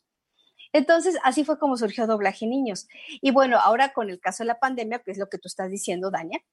[0.73, 2.87] Entonces, así fue como surgió Doblaje Niños.
[3.21, 5.71] Y bueno, ahora con el caso de la pandemia, que es lo que tú estás
[5.71, 6.43] diciendo, Dania,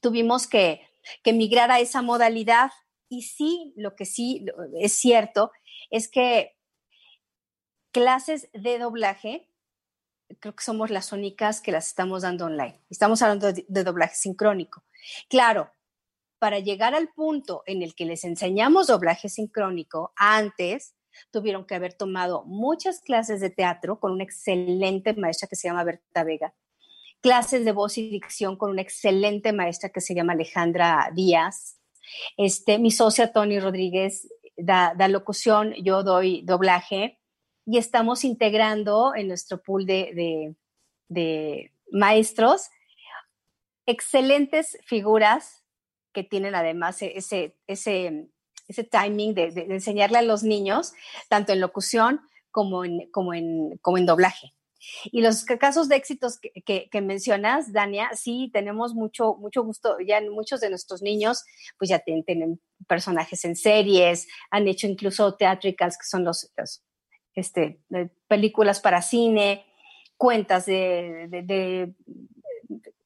[0.00, 0.86] tuvimos que,
[1.22, 2.70] que migrar a esa modalidad.
[3.08, 4.46] Y sí, lo que sí
[4.80, 5.50] es cierto
[5.90, 6.52] es que
[7.90, 9.48] clases de doblaje
[10.40, 12.80] creo que somos las únicas que las estamos dando online.
[12.90, 14.84] Estamos hablando de, doblaje sincrónico.
[15.28, 15.70] Claro,
[16.38, 20.94] para llegar al punto en el que les enseñamos doblaje sincrónico, antes
[21.30, 25.84] tuvieron que haber tomado muchas clases de teatro con una excelente maestra que se llama
[25.84, 26.54] Berta Vega,
[27.20, 31.78] clases de voz y dicción con una excelente maestra que se llama Alejandra Díaz.
[32.36, 37.18] Este, mi socia Tony Rodríguez da, da locución, yo doy doblaje
[37.66, 40.54] y estamos integrando en nuestro pool de,
[41.90, 42.70] maestros
[43.86, 45.62] excelentes figuras
[46.12, 48.28] que tienen además e-, ese, ese,
[48.68, 50.92] ese timing de, enseñarle a los niños,
[51.28, 54.54] tanto en locución como en, como en, como en doblaje.
[55.04, 59.96] Y los casos de éxitos que, mencionas, Dania, sí, tenemos mucho, mucho gusto.
[60.06, 61.44] Ya muchos de nuestros niños,
[61.78, 66.50] pues ya tienen, personajes en series, han hecho incluso theatricals, que son los
[67.34, 67.80] este,
[68.28, 69.64] películas para cine,
[70.16, 71.94] cuentas de,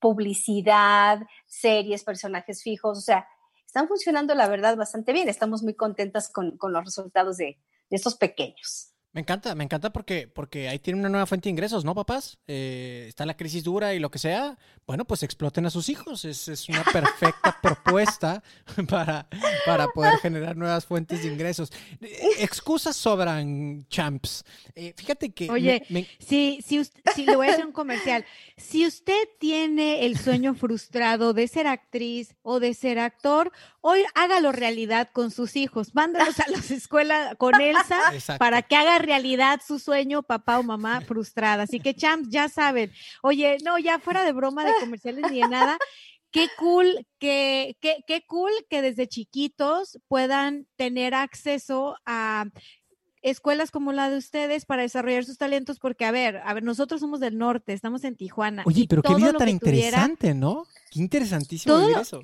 [0.01, 3.27] publicidad, series, personajes fijos, o sea,
[3.67, 5.29] están funcionando la verdad bastante bien.
[5.29, 7.59] Estamos muy contentas con, los resultados de
[7.91, 8.95] estos pequeños.
[9.19, 12.39] Me encanta, me encanta porque, porque ahí tiene una nueva fuente de ingresos, ¿no, papás?
[12.47, 14.57] Eh, está la crisis dura y lo que sea.
[14.87, 16.25] Bueno, pues exploten a sus hijos.
[16.25, 18.45] Es, es una perfecta propuesta
[18.89, 19.27] para,
[19.67, 21.73] para poder generar nuevas fuentes de ingresos.
[22.01, 24.45] Eh, excusas sobran, champs.
[24.77, 25.51] Eh, fíjate que...
[25.51, 25.85] Oye,
[26.21, 26.81] si, si,
[27.17, 28.25] si le voy a hacer un comercial.
[28.57, 33.51] Si usted tiene el sueño frustrado de ser actriz o de ser actor,
[33.81, 35.95] hoy hágalo realidad con sus hijos.
[35.95, 37.99] Mándalos a las escuelas con Elsa
[38.39, 41.65] para que haga realidad su sueño, papá o mamá frustrada.
[41.65, 42.93] Así que, champs, ya saben.
[43.23, 45.79] Oye, no, ya fuera de broma de comerciales ni de nada.
[46.31, 52.45] Qué cool, que, qué, qué cool que desde chiquitos puedan tener acceso a
[53.23, 57.01] escuelas como la de ustedes para desarrollar sus talentos, porque a ver, a ver, nosotros
[57.01, 58.63] somos del norte, estamos en Tijuana.
[58.67, 60.67] Oye, pero qué vida tan interesante, ¿no?
[60.91, 62.23] Qué interesantísimo eso.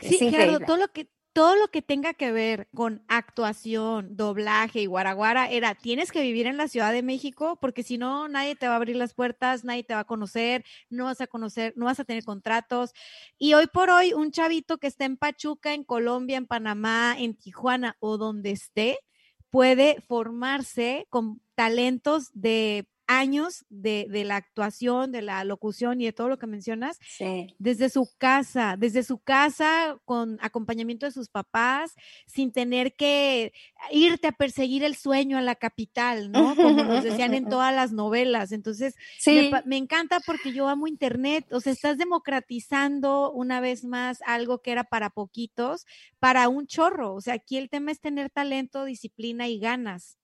[0.00, 4.86] Sí, Gerardo, todo lo que todo lo que tenga que ver con actuación, doblaje y
[4.86, 8.66] guaraguara era, tienes que vivir en la Ciudad de México porque si no, nadie te
[8.66, 11.86] va a abrir las puertas, nadie te va a conocer, no vas a conocer, no
[11.86, 12.92] vas a tener contratos.
[13.38, 17.36] Y hoy por hoy, un chavito que esté en Pachuca, en Colombia, en Panamá, en
[17.36, 18.98] Tijuana o donde esté,
[19.50, 26.12] puede formarse con talentos de años de, de, la actuación, de la locución y de
[26.12, 26.98] todo lo que mencionas,
[27.58, 31.94] desde su casa, desde su casa, con acompañamiento de sus papás,
[32.26, 33.52] sin tener que
[33.90, 36.54] irte a perseguir el sueño a la capital, ¿no?
[36.54, 38.52] Como nos decían en todas las novelas.
[38.52, 38.94] Entonces,
[39.24, 44.60] me, me, encanta porque yo amo Internet, o sea, estás democratizando una vez más algo
[44.60, 45.86] que era para poquitos,
[46.18, 47.14] para un chorro.
[47.14, 50.17] O sea, aquí el tema es tener talento, disciplina y ganas.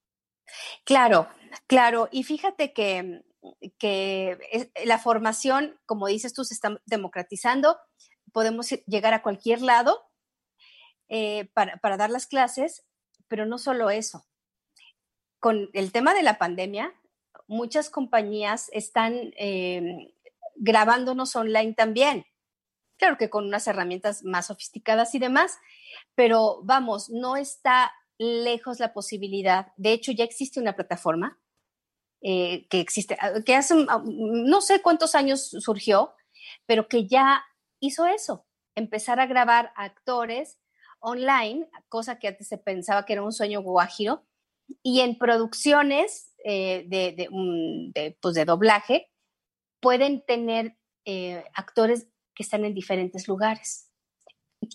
[0.85, 1.29] Claro,
[1.67, 2.09] claro.
[2.11, 3.23] Y fíjate que,
[4.85, 7.79] la formación, como dices tú, se está democratizando.
[8.33, 10.03] Podemos llegar a cualquier lado
[11.09, 12.85] eh, para, dar las clases,
[13.29, 14.27] pero no solo eso.
[15.41, 16.95] Con el tema de la pandemia,
[17.47, 20.15] muchas compañías están eh,
[20.57, 22.25] grabándonos online también.
[22.97, 25.59] Claro que con unas herramientas más sofisticadas y demás,
[26.15, 29.73] pero vamos, no está lejos la posibilidad.
[29.77, 31.41] De hecho, ya existe una plataforma
[32.23, 36.15] eh, que existe, ah, que hace ah, no sé cuántos años surgió,
[36.67, 37.45] pero que ya
[37.81, 38.47] hizo eso.
[38.77, 40.59] empezar a grabar actores
[40.99, 44.27] online, cosa que antes se pensaba que era un sueño guajiro,
[44.83, 49.11] y en producciones eh, de, pues de doblaje
[49.81, 53.94] pueden tener eh, actores que están en diferentes lugares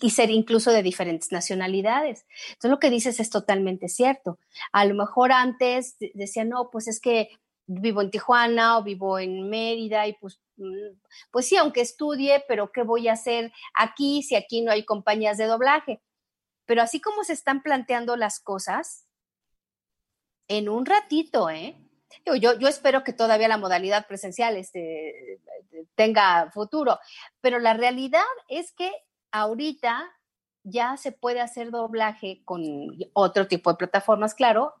[0.00, 2.26] y ser incluso de diferentes nacionalidades.
[2.48, 4.38] Entonces lo que dices es totalmente cierto.
[4.72, 7.30] A lo mejor antes decían, no, pues es que
[7.66, 10.98] vivo en Tijuana o vivo en Mérida y pues, mm,
[11.30, 15.38] pues sí, aunque estudie, pero ¿qué voy a hacer aquí si aquí no hay compañías
[15.38, 16.02] de doblaje?
[16.66, 19.06] Pero así como se están planteando las cosas,
[20.48, 21.76] en un ratito, ¿eh?
[22.40, 25.38] Yo, yo espero que todavía la modalidad presencial este,
[25.94, 26.98] tenga futuro,
[27.40, 28.90] pero la realidad es que
[29.32, 30.10] ahorita
[30.62, 32.62] ya se puede hacer doblaje con
[33.12, 34.74] otro tipo de plataformas, claro,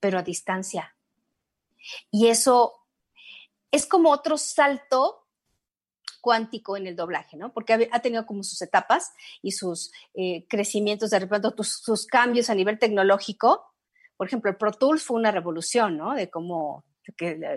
[0.00, 0.96] pero a distancia.
[2.10, 2.74] Y eso
[3.70, 5.26] es como otro salto
[6.20, 7.52] cuántico en el doblaje, ¿no?
[7.52, 12.54] Porque ha, tenido como sus etapas y sus eh, crecimientos, de repente sus cambios a
[12.54, 13.64] nivel tecnológico.
[14.16, 16.14] Por ejemplo, el Pro Tools fue una revolución, ¿no?
[16.14, 16.84] De cómo,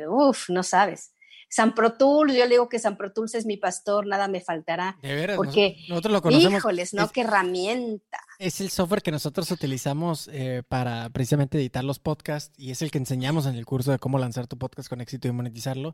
[0.08, 1.14] uff, no sabes.
[1.52, 4.40] San Pro Tools, yo le digo que San Pro Tools es mi pastor, nada me
[4.40, 4.98] faltará.
[5.02, 6.60] De veras, porque, nosotros lo conocemos.
[6.60, 7.10] Híjoles, ¿no?
[7.10, 8.20] Qué herramienta.
[8.40, 12.90] Es el software que nosotros utilizamos eh, para precisamente editar los podcasts y es el
[12.90, 15.94] que enseñamos en el curso de cómo lanzar tu podcast con éxito y monetizarlo.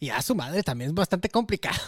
[0.00, 1.78] Y a su madre también es bastante complicado.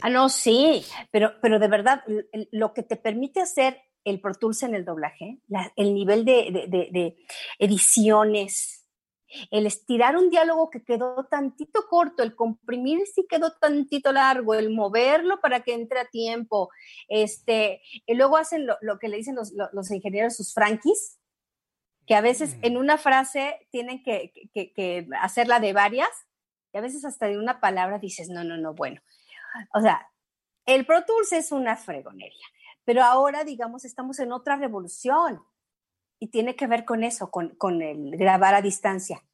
[0.00, 2.04] ah, no, sí, pero, pero de verdad,
[2.52, 5.42] lo que te permite hacer el Pro Tools en el doblaje,
[5.76, 7.16] el nivel de, de
[7.58, 8.81] ediciones,
[9.50, 14.70] el estirar un diálogo que quedó tantito corto, el comprimir si quedó tantito largo, el
[14.70, 16.70] moverlo para que entre a tiempo,
[17.08, 21.18] este, y luego hacen lo, que le dicen los, ingenieros sus franquis,
[22.06, 22.58] que a veces mm.
[22.62, 24.32] en una frase tienen que,
[25.20, 26.10] hacerla de varias,
[26.72, 29.00] y a veces hasta de una palabra dices, no, no, no, bueno.
[29.74, 30.08] O sea,
[30.64, 32.46] el Pro Tools es una fregonería,
[32.84, 35.42] pero ahora, digamos, estamos en otra revolución
[36.22, 39.24] y tiene que ver con eso, con, el grabar a distancia.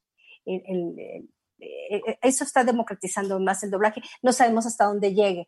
[0.43, 1.23] Eh,
[2.19, 4.01] eso está democratizando más el doblaje.
[4.23, 5.47] No sabemos hasta dónde llegue,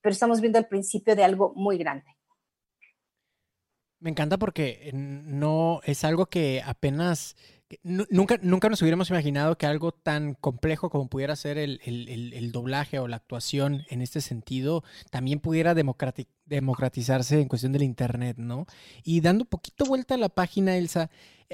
[0.00, 2.06] pero estamos viendo el principio de algo muy grande.
[4.00, 7.36] Me encanta porque no es algo que apenas
[7.82, 13.08] Nunca, nunca nos hubiéramos imaginado que algo tan complejo como pudiera ser el, doblaje o
[13.08, 18.66] la actuación en este sentido también pudiera democratizarse en cuestión del Internet, ¿no?
[19.04, 21.10] Y dando un poquito vuelta a la página, Elsa,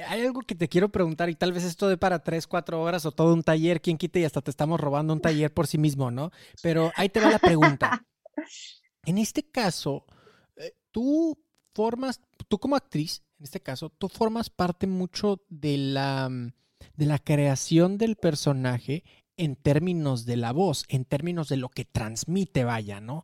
[0.06, 3.06] hay algo que te quiero preguntar y tal vez esto de para tres, cuatro horas
[3.06, 5.78] o todo un taller, quién quite y hasta te estamos robando un taller por sí
[5.78, 6.30] mismo, ¿no?
[6.62, 8.04] Pero ahí te va la pregunta.
[9.06, 10.06] En este caso,
[10.56, 11.38] eh, tú
[11.74, 16.30] formas, tú como actriz, en este caso, tú formas parte mucho de la,
[16.96, 19.04] de la creación del personaje
[19.36, 23.22] en términos de la voz, en términos de lo que transmite, vaya, ¿no?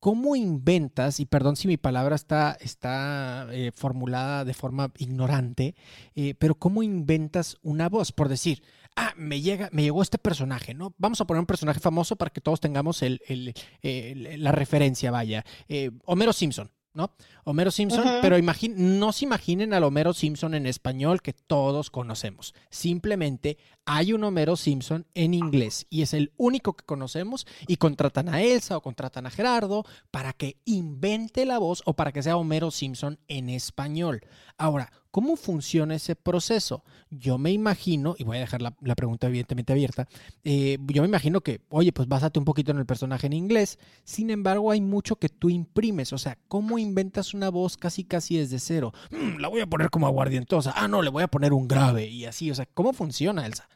[0.00, 5.76] ¿Cómo inventas, y perdón si mi palabra está, está eh, formulada de forma ignorante,
[6.16, 8.10] eh, pero cómo inventas una voz?
[8.10, 8.64] Por decir,
[8.96, 10.92] ah, me, llega, me llegó este personaje, ¿no?
[10.98, 15.44] Vamos a poner un personaje famoso para que todos tengamos el, la referencia, vaya.
[15.68, 17.10] Eh, Homero Simpson, ¿no?
[17.44, 18.36] Homero Simpson, pero
[18.76, 22.54] no se imaginen al Homero Simpson en español que todos conocemos.
[22.70, 28.28] Simplemente hay un Homero Simpson en inglés y es el único que conocemos y contratan
[28.28, 32.36] a Elsa o contratan a Gerardo para que invente la voz o para que sea
[32.36, 34.22] Homero Simpson en español.
[34.56, 36.84] Ahora, ¿cómo funciona ese proceso?
[37.10, 40.06] Yo me imagino, y voy a dejar la, pregunta evidentemente abierta,
[40.44, 43.78] eh, yo me imagino que, oye, pues básate un poquito en el personaje en inglés,
[44.04, 48.36] sin embargo hay mucho que tú imprimes, o sea, ¿cómo inventas una voz casi casi
[48.36, 48.92] desde cero?
[49.10, 52.06] Mm, la voy a poner como aguardientosa, ah, no, le voy a poner un grave
[52.08, 53.68] y así, o sea, ¿cómo funciona, Elsa?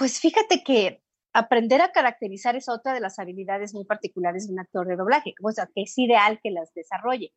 [0.00, 1.02] Pues fíjate que
[1.34, 5.34] aprender a caracterizar es otra de las habilidades muy particulares de un actor de doblaje,
[5.42, 7.34] o sea, que es ideal que las desarrolle.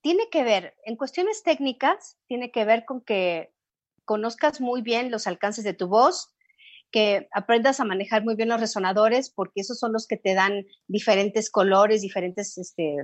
[0.00, 3.52] Tiene que ver, en cuestiones técnicas, tiene que ver con que
[4.04, 6.36] conozcas muy bien los alcances de tu voz,
[6.92, 10.66] que aprendas a manejar muy bien los resonadores, porque esos son los que te dan
[10.86, 12.94] diferentes colores, diferentes este,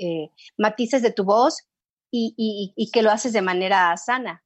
[0.00, 1.66] eh, matices de tu voz
[2.12, 4.44] y, y que lo haces de manera sana.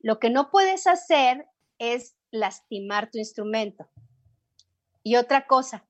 [0.00, 1.46] Lo que no puedes hacer
[1.78, 3.88] es lastimar tu instrumento.
[5.02, 5.86] Y otra cosa,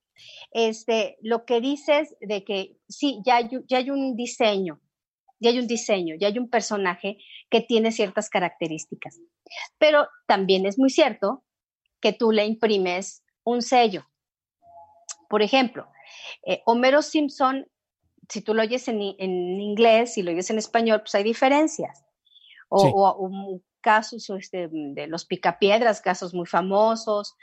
[0.51, 4.81] este, lo que dices de que sí, ya hay, ya hay un diseño,
[5.41, 7.19] ya hay un diseño, ya hay un personaje
[7.51, 9.19] que tiene ciertas características.
[9.79, 11.45] Pero también es muy cierto
[12.01, 14.07] que tú le imprimes un sello.
[15.29, 15.89] Por ejemplo,
[16.45, 17.67] eh, Homero Simpson,
[18.29, 22.05] si tú lo oyes en, inglés y lo oyes en español, pues hay diferencias.
[22.69, 23.31] O,
[23.87, 27.37] casos este, de los picapiedras, casos muy famosos,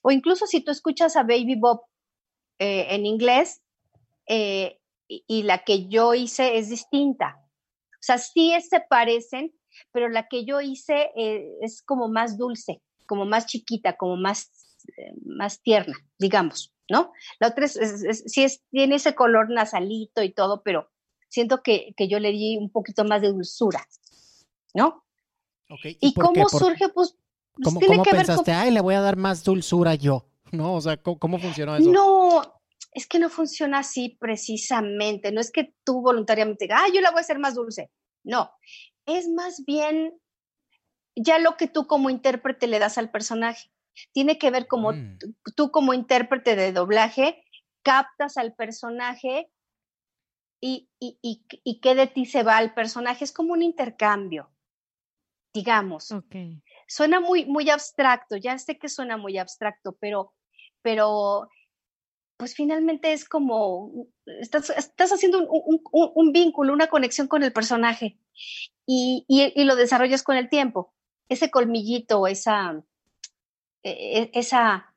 [0.00, 1.82] o incluso si tú escuchas a Baby Bob
[2.58, 3.60] eh, en inglés,
[4.26, 7.36] eh, y, la que yo hice es distinta.
[7.36, 9.52] O sea, sí se parecen,
[9.92, 14.50] pero la que yo hice eh, es como más dulce, como más chiquita, como más,
[15.26, 17.12] más tierna, digamos, ¿no?
[17.40, 20.88] La otra es, sí tiene ese color nasalito y todo, pero
[21.28, 23.86] siento que, que yo le di un poquito más de dulzura,
[24.72, 25.04] ¿no?
[26.00, 26.88] ¿Y, cómo surge?
[26.88, 27.16] Pues,
[27.52, 30.26] pues ¿Cómo, ¿cómo pensaste, ay, le voy a dar más dulzura yo?
[30.52, 30.74] ¿No?
[30.74, 31.90] O sea, ¿cómo, ¿cómo, funcionó eso?
[31.90, 32.60] No,
[32.92, 35.32] es que no funciona así precisamente.
[35.32, 37.90] No es que tú voluntariamente digas, ay, yo la voy a hacer más dulce.
[38.24, 38.50] No,
[39.06, 40.18] es más bien
[41.16, 43.70] ya lo que tú como intérprete le das al personaje.
[44.12, 45.18] Tiene que ver como mm.
[45.56, 47.44] tú como intérprete de doblaje
[47.82, 49.50] captas al personaje
[50.60, 53.24] y, y, y, y qué de ti se va al personaje.
[53.24, 54.49] Es como un intercambio
[55.52, 56.14] digamos.
[56.86, 60.32] Suena muy, muy abstracto, ya sé que suena muy abstracto, pero,
[60.82, 61.48] pero
[62.36, 68.18] pues finalmente es como, estás, estás haciendo un, un, vínculo, una conexión con el personaje
[68.86, 70.94] y, y, lo desarrollas con el tiempo.
[71.28, 72.82] Ese colmillito, esa,
[73.82, 74.94] e, e, esa,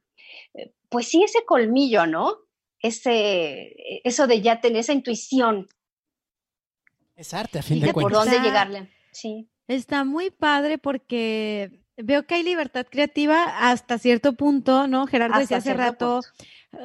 [0.90, 2.38] pues sí, ese colmillo, ¿no?
[2.80, 5.68] Ese, eso de ya tener esa intuición.
[7.16, 8.02] Es arte, a fin de, cuentas.
[8.04, 9.50] por dónde llegarle, sí.
[9.68, 15.08] Está muy padre porque veo que hay libertad creativa hasta cierto punto, ¿no?
[15.08, 16.22] Gerardo decía hace rato,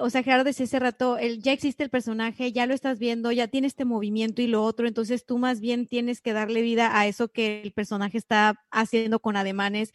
[0.00, 3.32] o sea, Gerardo decía hace rato, el, ya existe el personaje, ya lo estás viendo,
[3.32, 6.98] ya tiene este movimiento y lo otro, entonces tú más bien tienes que darle vida
[6.98, 9.92] a eso que el personaje está haciendo con ademanes.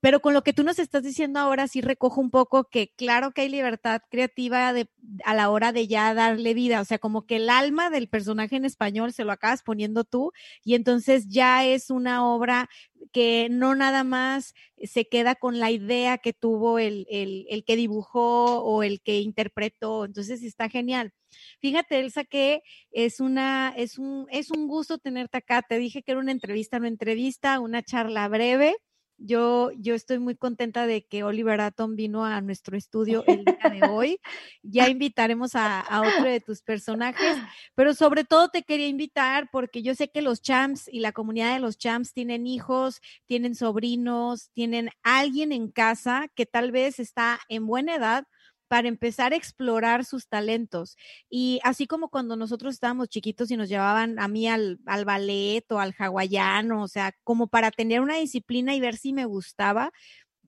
[0.00, 3.30] Pero con lo que tú nos estás diciendo ahora sí recojo un poco que claro
[3.30, 4.90] que hay libertad creativa de,
[5.24, 8.56] a la hora de ya darle vida, o sea, como que el alma del personaje
[8.56, 10.32] en español se lo acabas poniendo tú
[10.64, 12.68] y entonces ya es una obra
[13.12, 17.76] que no nada más se queda con la idea que tuvo el, el, el que
[17.76, 21.12] dibujó o el que interpretó, entonces está genial.
[21.60, 25.62] Fíjate, Elsa, que es una, es un, es un gusto tenerte acá.
[25.62, 28.76] Te dije que era una entrevista, no entrevista, una charla breve.
[29.18, 33.70] Yo, yo estoy muy contenta de que Oliver Atom vino a nuestro estudio el día
[33.70, 34.20] de hoy.
[34.62, 37.36] Ya invitaremos a, a, otro de tus personajes,
[37.74, 41.54] pero sobre todo te quería invitar porque yo sé que los champs y la comunidad
[41.54, 47.40] de los champs tienen hijos, tienen sobrinos, tienen alguien en casa que tal vez está
[47.48, 48.24] en buena edad
[48.72, 50.96] para empezar a explorar sus talentos.
[51.28, 55.70] Y así como cuando nosotros estábamos chiquitos y nos llevaban a mí al, al ballet
[55.70, 59.92] o al hawaiano, o sea, como para tener una disciplina y ver si me gustaba,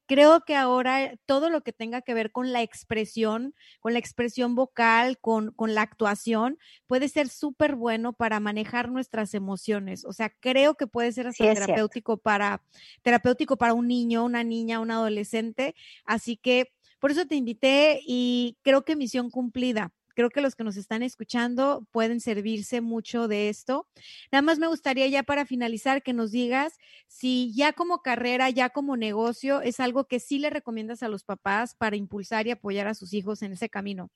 [0.07, 4.55] creo que ahora todo lo que tenga que ver con la expresión, con la expresión
[4.55, 10.07] vocal, con, con la actuación, puede ser súper bueno para manejar nuestras emociones.
[10.07, 12.63] O sea, creo que puede ser hasta terapéutico para,
[13.03, 15.75] terapéutico para un niño, una niña, un adolescente.
[16.07, 16.73] Así que
[17.05, 19.93] por eso te invité y creo que misión cumplida.
[20.15, 23.87] Creo que los que nos están escuchando pueden servirse mucho de esto.
[24.33, 28.71] Nada más me gustaría ya para finalizar que nos digas si ya como carrera, ya
[28.71, 32.87] como negocio, es algo que sí le recomiendas a los papás para impulsar y apoyar
[32.87, 34.09] a sus hijos en ese camino.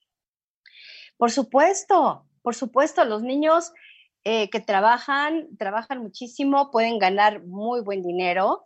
[1.18, 3.70] Por supuesto, por supuesto, los niños
[4.24, 8.64] eh, que trabajan, trabajan muchísimo, pueden ganar muy buen dinero.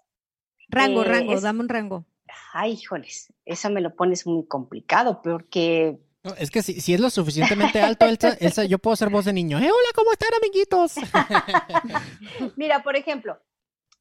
[0.69, 2.07] Rango, eh, rango, dame un rango
[2.53, 5.99] ay, híjoles, eso me lo pones muy complicado porque...
[6.39, 8.07] es que si, si, es lo suficientemente alto,
[8.41, 9.59] Elsa, yo puedo ser voz de niño.
[9.59, 10.95] ¡Eh, hola, ¿cómo están, amiguitos?
[12.57, 13.39] Mira, por ejemplo,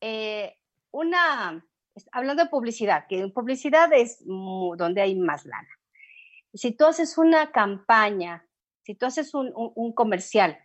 [0.01, 0.57] eh,
[0.91, 1.65] una,
[2.11, 5.69] hablando de publicidad, que publicidad es donde hay más lana.
[6.53, 8.45] Si tú haces una campaña,
[8.83, 10.57] si tú haces un, un, comercial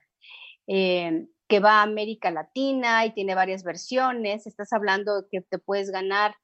[0.67, 5.91] eh, que va a América Latina y tiene varias versiones, estás hablando que te puedes
[5.91, 6.35] ganar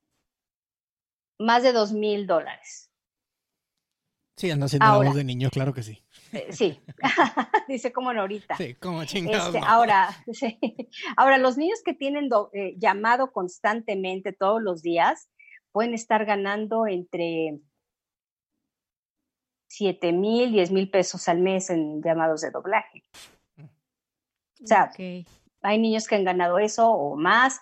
[1.42, 2.90] más de dos mil dólares.
[4.36, 6.02] Sí, anda haciendo voz de niño, claro que sí.
[6.32, 6.80] Eh, sí,
[7.68, 8.56] dice como ahorita.
[8.56, 9.54] Sí, como chingados.
[9.54, 10.08] Este, ahora,
[11.16, 15.28] ahora, los niños que tienen eh, llamado constantemente todos los días
[15.70, 17.60] pueden estar ganando entre
[19.68, 23.04] 7 mil, 10 mil pesos al mes en llamados de doblaje.
[23.58, 24.92] O sea,
[25.62, 27.60] hay niños que han ganado eso o más.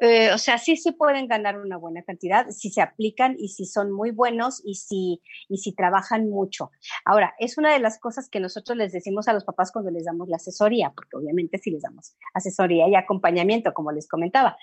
[0.00, 3.64] Eh, o sea, sí, sí pueden ganar una buena cantidad si se aplican y si
[3.64, 6.70] son muy buenos y si, y si trabajan mucho.
[7.04, 10.04] Ahora, es una de las cosas que nosotros les decimos a los papás cuando les
[10.04, 14.56] damos la asesoría, porque obviamente sí les damos asesoría y acompañamiento, como les comentaba.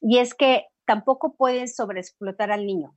[0.00, 2.96] Y es que tampoco pueden sobreexplotar al niño.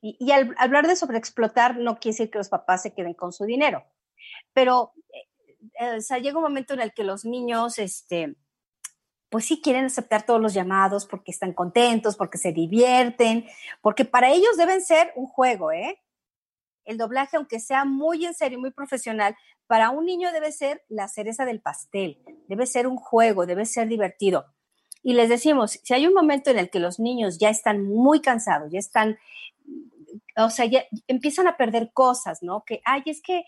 [0.00, 3.44] Y, al hablar de sobreexplotar no quiere decir que los papás se queden con su
[3.44, 3.84] dinero,
[4.52, 4.92] pero
[5.80, 8.36] eh, sea, llega un momento en el que los niños, este,
[9.30, 13.46] pues sí quieren aceptar todos los llamados porque están contentos, porque se divierten,
[13.80, 16.00] porque para ellos deben ser un juego, ¿eh?
[16.88, 21.06] el doblaje, aunque sea muy en serio, muy profesional, para un niño debe ser la
[21.06, 22.18] cereza del pastel,
[22.48, 24.46] debe ser un juego, debe ser divertido.
[25.02, 28.20] Y les decimos, si hay un momento en el que los niños ya están muy
[28.20, 29.18] cansados, ya están
[30.38, 32.64] o sea, ya empiezan a perder cosas, ¿no?
[32.64, 33.40] Que, ay, es que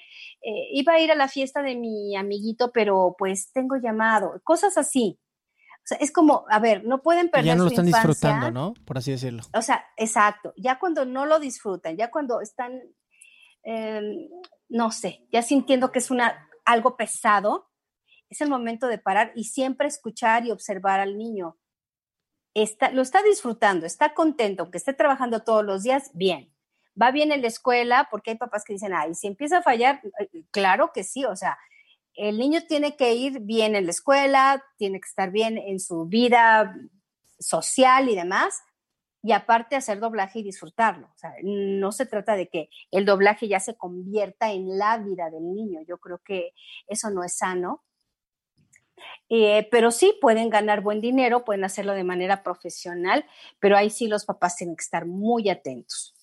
[0.43, 4.77] eh, iba a ir a la fiesta de mi amiguito, pero pues tengo llamado, cosas
[4.77, 5.19] así.
[5.83, 7.47] O sea, es como, a ver, no pueden perder.
[7.47, 8.09] Ya no lo están infancia.
[8.09, 8.75] disfrutando, ¿no?
[8.85, 9.43] Por así decirlo.
[9.55, 10.53] O sea, exacto.
[10.57, 12.81] Ya cuando no lo disfrutan, ya cuando están,
[13.65, 14.29] eh,
[14.69, 17.71] no sé, ya sintiendo que es una, algo pesado,
[18.29, 21.57] es el momento de parar y siempre escuchar y observar al niño.
[22.55, 26.53] Está, lo está disfrutando, está contento, aunque esté trabajando todos los días, bien
[27.01, 30.01] va bien en la escuela, porque hay papás que dicen, ay, si empieza a fallar,
[30.19, 31.59] eh, claro que sí, o sea,
[32.21, 36.05] el niño tiene que ir bien en la escuela, tiene que estar bien en su
[36.05, 36.77] vida
[37.39, 38.61] social y demás,
[39.23, 41.07] y aparte hacer doblaje y disfrutarlo.
[41.07, 45.31] O sea, no se trata de que el doblaje ya se convierta en la vida
[45.31, 45.81] del niño.
[45.89, 46.53] Yo creo que
[46.87, 47.85] eso no es sano.
[49.31, 53.25] Eh, pero sí pueden ganar buen dinero, pueden hacerlo de manera profesional,
[53.59, 56.15] pero ahí sí los papás tienen que estar muy atentos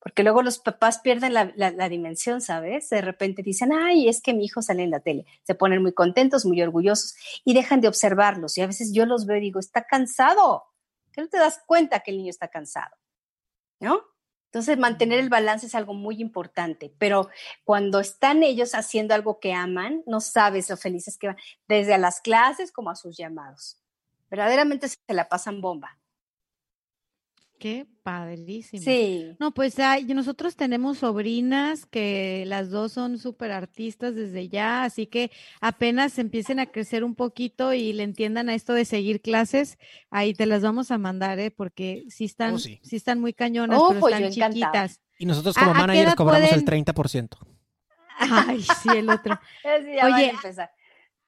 [0.00, 2.88] porque luego los papás pierden la, dimensión, ¿sabes?
[2.88, 5.26] De repente dicen, ay, es que mi hijo sale en la tele.
[5.42, 8.56] Se ponen muy contentos, muy orgullosos y dejan de observarlos.
[8.56, 10.64] Y a veces yo los veo y digo, está cansado.
[11.12, 12.96] ¿Qué no te das cuenta que el niño está cansado?
[13.78, 14.02] ¿No?
[14.46, 17.28] Entonces, mantener el balance es algo muy importante, pero
[17.62, 21.36] cuando están ellos haciendo algo que aman, no sabes lo felices que van,
[21.68, 23.80] desde a las clases como a sus llamados.
[24.28, 25.99] Verdaderamente se la pasan bomba.
[27.60, 28.82] Qué padrísimo.
[28.82, 29.36] Sí.
[29.38, 35.06] No, pues hay, nosotros tenemos sobrinas que las dos son súper artistas desde ya, así
[35.06, 35.30] que
[35.60, 39.76] apenas empiecen a crecer un poquito y le entiendan a esto de seguir clases,
[40.10, 41.50] ahí te las vamos a mandar, ¿eh?
[41.50, 42.80] Porque sí están, Oh, sí.
[42.82, 42.96] sí.
[42.96, 44.86] están muy cañonas, Oh, pero pues están encantada.
[44.88, 45.00] chiquitas.
[45.18, 46.84] Y nosotros ¿A- como managers cobramos el pueden?
[46.86, 47.36] 30%.
[48.18, 49.38] Ay, sí, el otro.
[49.94, 50.70] Ya a Oye, empezar.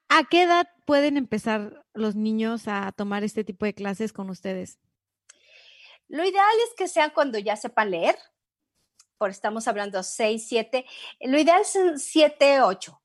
[0.08, 4.78] ¿A qué edad pueden empezar los niños a tomar este tipo de clases con ustedes?
[6.12, 8.18] Lo ideal es que sean cuando ya sepan leer,
[9.16, 10.84] por estamos hablando 6, 7,
[11.22, 13.02] lo ideal son 7, 8,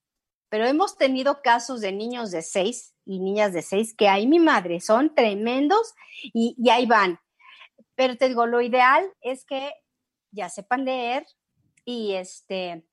[0.49, 4.39] pero hemos tenido casos de niños de 6 y niñas de 6 que hay mi
[4.39, 7.18] madre, son tremendos y, y ahí van.
[7.95, 9.74] Pero te digo, lo ideal es que
[10.32, 11.26] ya sepan leer
[11.86, 12.86] y este...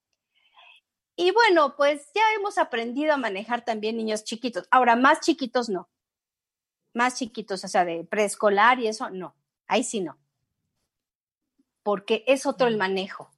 [1.17, 4.69] Y bueno, pues ya hemos aprendido a manejar también niños chiquitos.
[4.71, 5.91] Ahora, más chiquitos no.
[6.95, 9.35] Más chiquitos, o sea, de preescolar y eso, no.
[9.67, 10.19] Ahí sí no.
[11.83, 13.31] Porque es otro el manejo.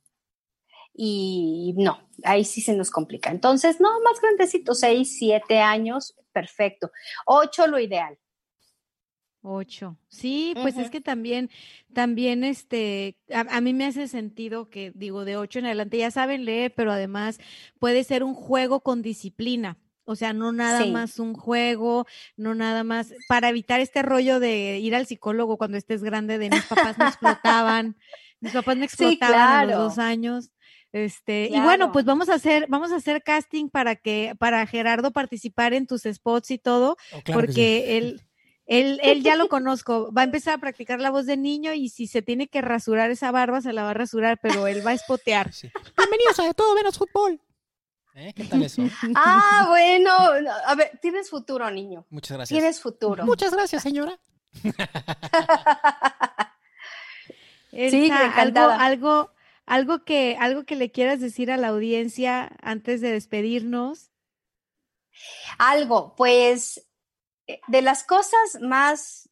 [0.94, 3.30] Y no, ahí sí se nos complica.
[3.30, 6.90] Entonces, no, más grandecitos, seis, siete años, perfecto.
[7.26, 8.18] Ocho, lo ideal.
[9.42, 9.96] Ocho.
[10.08, 11.50] Sí, pues es que también,
[11.92, 16.10] también este, a, a mí me hace sentido que digo de ocho en adelante ya
[16.10, 17.38] saben leer, pero además
[17.78, 19.78] puede ser un juego con disciplina.
[20.06, 20.90] O sea, no nada Sí.
[20.92, 25.76] más un juego, no nada más, para evitar este rollo de ir al psicólogo cuando
[25.76, 27.96] estés grande, de mis papás me explotaban,
[28.40, 30.50] mis papás me Sí, explotaban a los dos años.
[30.92, 35.10] Este, y bueno, pues vamos a hacer, vamos a hacer casting para que, para Gerardo
[35.10, 37.32] participar en tus spots y todo, Oh, claro sí.
[37.46, 38.22] porque él,
[38.66, 41.88] él, él ya lo conozco, va a empezar a practicar la voz de niño y
[41.90, 44.92] si se tiene que rasurar esa barba, se la va a rasurar, pero él va
[44.92, 45.52] a espotear.
[45.52, 45.68] Sí.
[45.98, 47.40] Bienvenidos a De Todo Menos Fútbol.
[48.16, 48.32] ¿Eh?
[48.34, 48.82] ¿Qué tal eso?
[49.14, 52.06] Ah, bueno, no, a ver, tienes futuro, niño.
[52.08, 52.58] Muchas gracias.
[52.58, 53.26] Tienes futuro.
[53.26, 54.18] Muchas gracias, señora.
[57.72, 59.32] Elsa, algo, algo,
[59.66, 64.10] algo que, algo que le quieras decir a la audiencia antes de despedirnos.
[65.58, 66.88] Algo, pues,
[67.68, 69.28] de las cosas más,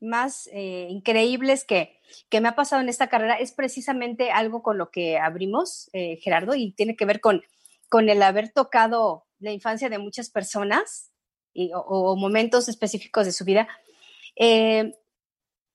[0.00, 4.78] más eh, increíbles que, que me ha pasado en esta carrera es precisamente algo con
[4.78, 7.42] lo que abrimos, eh, Gerardo, y tiene que ver con,
[7.92, 11.12] con el haber tocado la infancia de muchas personas
[11.52, 13.68] y- o, momentos específicos de su vida.
[14.34, 14.94] Eh,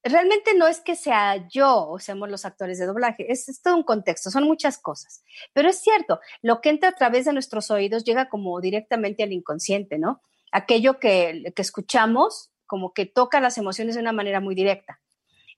[0.02, 3.76] realmente no es que sea yo o seamos los actores de doblaje, es, es todo
[3.76, 5.22] un contexto, son muchas cosas.
[5.54, 9.32] Pero es cierto, lo que entra a través de nuestros oídos llega como directamente al
[9.32, 10.24] inconsciente, ¿no?
[10.52, 15.00] Aquello que, que escuchamos como que toca las emociones de una manera muy directa.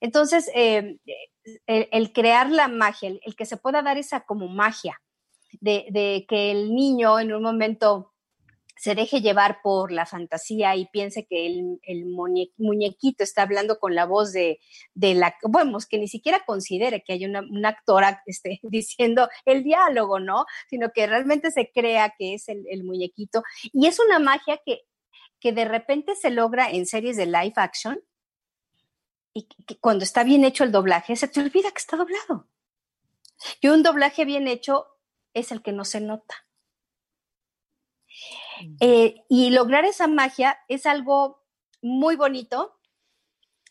[0.01, 0.97] Entonces, eh,
[1.67, 4.99] el, el crear la magia, el, el que se pueda dar esa como magia
[5.61, 8.13] de, que el niño en un momento
[8.77, 13.77] se deje llevar por la fantasía y piense que el, el muñe- muñequito está hablando
[13.77, 14.59] con la voz de,
[14.93, 19.63] de la, bueno, que ni siquiera considere que hay una, una actora este, diciendo el
[19.65, 20.45] diálogo, ¿no?
[20.69, 23.43] Sino que realmente se crea que es el, el muñequito.
[23.73, 24.83] Y es una magia que,
[25.41, 27.99] que de repente se logra en series de live action
[29.33, 29.47] y
[29.79, 32.47] cuando está bien hecho el doblaje, se te olvida que está doblado.
[33.61, 34.87] Y un doblaje bien hecho
[35.39, 36.35] es el que no se nota.
[38.79, 41.43] Eh, y lograr esa magia es algo
[41.81, 42.77] muy bonito,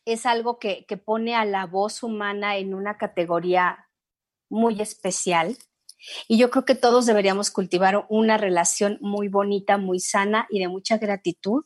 [0.04, 3.88] es algo que, que, pone a la voz humana en una categoría
[4.48, 5.58] muy especial.
[6.26, 10.68] Y yo creo que todos deberíamos cultivar una relación muy bonita, muy sana y de
[10.68, 11.64] mucha gratitud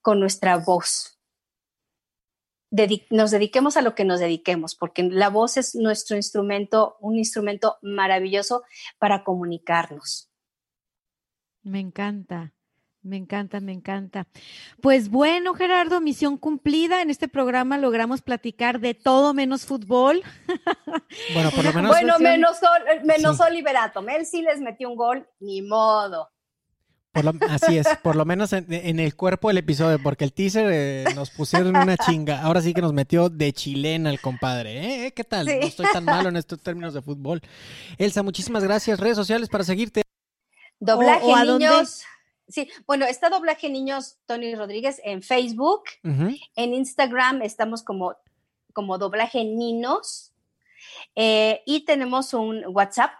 [0.00, 1.21] con nuestra voz.
[3.10, 7.78] Nos dediquemos a lo que nos dediquemos, porque la voz es nuestro instrumento, un instrumento
[7.82, 8.62] maravilloso
[8.98, 10.30] para comunicarnos.
[11.62, 12.52] Me encanta.
[13.04, 14.28] Me encanta, me encanta.
[14.80, 17.02] Pues bueno, Gerardo, misión cumplida.
[17.02, 20.22] En este programa logramos platicar de todo menos fútbol.
[21.34, 21.90] Bueno, por lo menos.
[21.90, 22.60] Bueno, menos,
[23.02, 24.06] menos Oliverato.
[24.08, 26.31] Él sí les metió un gol, ni modo.
[27.48, 31.30] Así es, por lo menos en, el cuerpo del episodio, porque el teaser eh, nos
[31.30, 32.42] pusieron una chinga.
[32.42, 34.78] Ahora sí que nos metió de chilena el compadre.
[34.78, 35.06] ¿eh?
[35.06, 35.12] ¿Eh?
[35.12, 35.46] ¿Qué tal?
[35.46, 37.42] No estoy tan malo en estos términos de fútbol.
[37.98, 38.98] Elsa, muchísimas gracias.
[38.98, 40.02] Redes sociales para seguirte.
[40.80, 42.02] Doblaje niños.
[42.48, 45.84] Sí, bueno, está Doblaje Niños Tony Rodríguez en Facebook.
[46.02, 48.16] En Instagram estamos como,
[48.72, 50.32] como Doblaje Ninos.
[51.14, 53.12] y tenemos un WhatsApp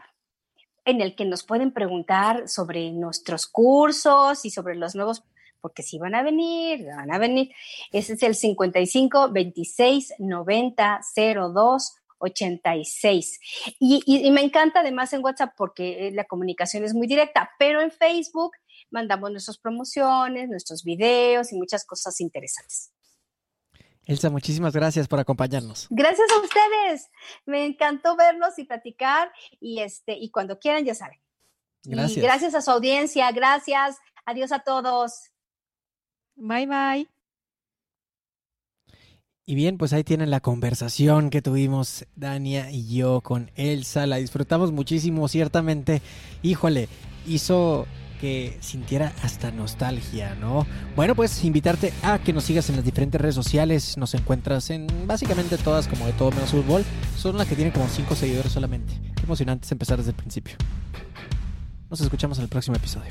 [0.85, 5.25] en el que nos pueden preguntar sobre nuestros cursos y sobre los nuevos,
[5.61, 7.51] porque si van a venir, van a venir.
[7.93, 13.41] Ese es el 55 26 90 02 86.
[13.81, 17.91] Y, y, me encanta además en WhatsApp porque la comunicación es muy directa, pero en
[17.91, 18.53] Facebook
[18.91, 22.93] mandamos nuestras promociones, nuestros videos y muchas cosas interesantes.
[24.05, 25.87] Elsa, muchísimas gracias por acompañarnos.
[25.91, 27.11] Gracias a ustedes.
[27.47, 31.21] Me encantó verlos y platicar y este y cuando quieran ya saben.
[31.85, 32.19] Gracias.
[32.19, 33.99] Y gracias a su audiencia, gracias.
[34.25, 35.31] Adiós a todos.
[36.35, 37.09] Bye bye.
[39.45, 44.07] Y bien, pues ahí tienen la conversación que tuvimos Dania y yo con Elsa.
[44.07, 46.01] La disfrutamos muchísimo, ciertamente.
[46.43, 46.89] Híjole,
[47.27, 47.87] hizo
[48.23, 50.65] que sintiera hasta nostalgia, ¿no?
[50.95, 53.99] Bueno, pues invitarte a que nos sigas en las diferentes redes sociales.
[53.99, 56.85] Nos encuentras en básicamente todas como de todo menos fútbol.
[57.19, 58.95] Son las que tienen como 5 seguidores solamente.
[59.17, 60.55] Qué emocionante es empezar desde el principio.
[61.91, 63.11] Nos escuchamos en el próximo episodio.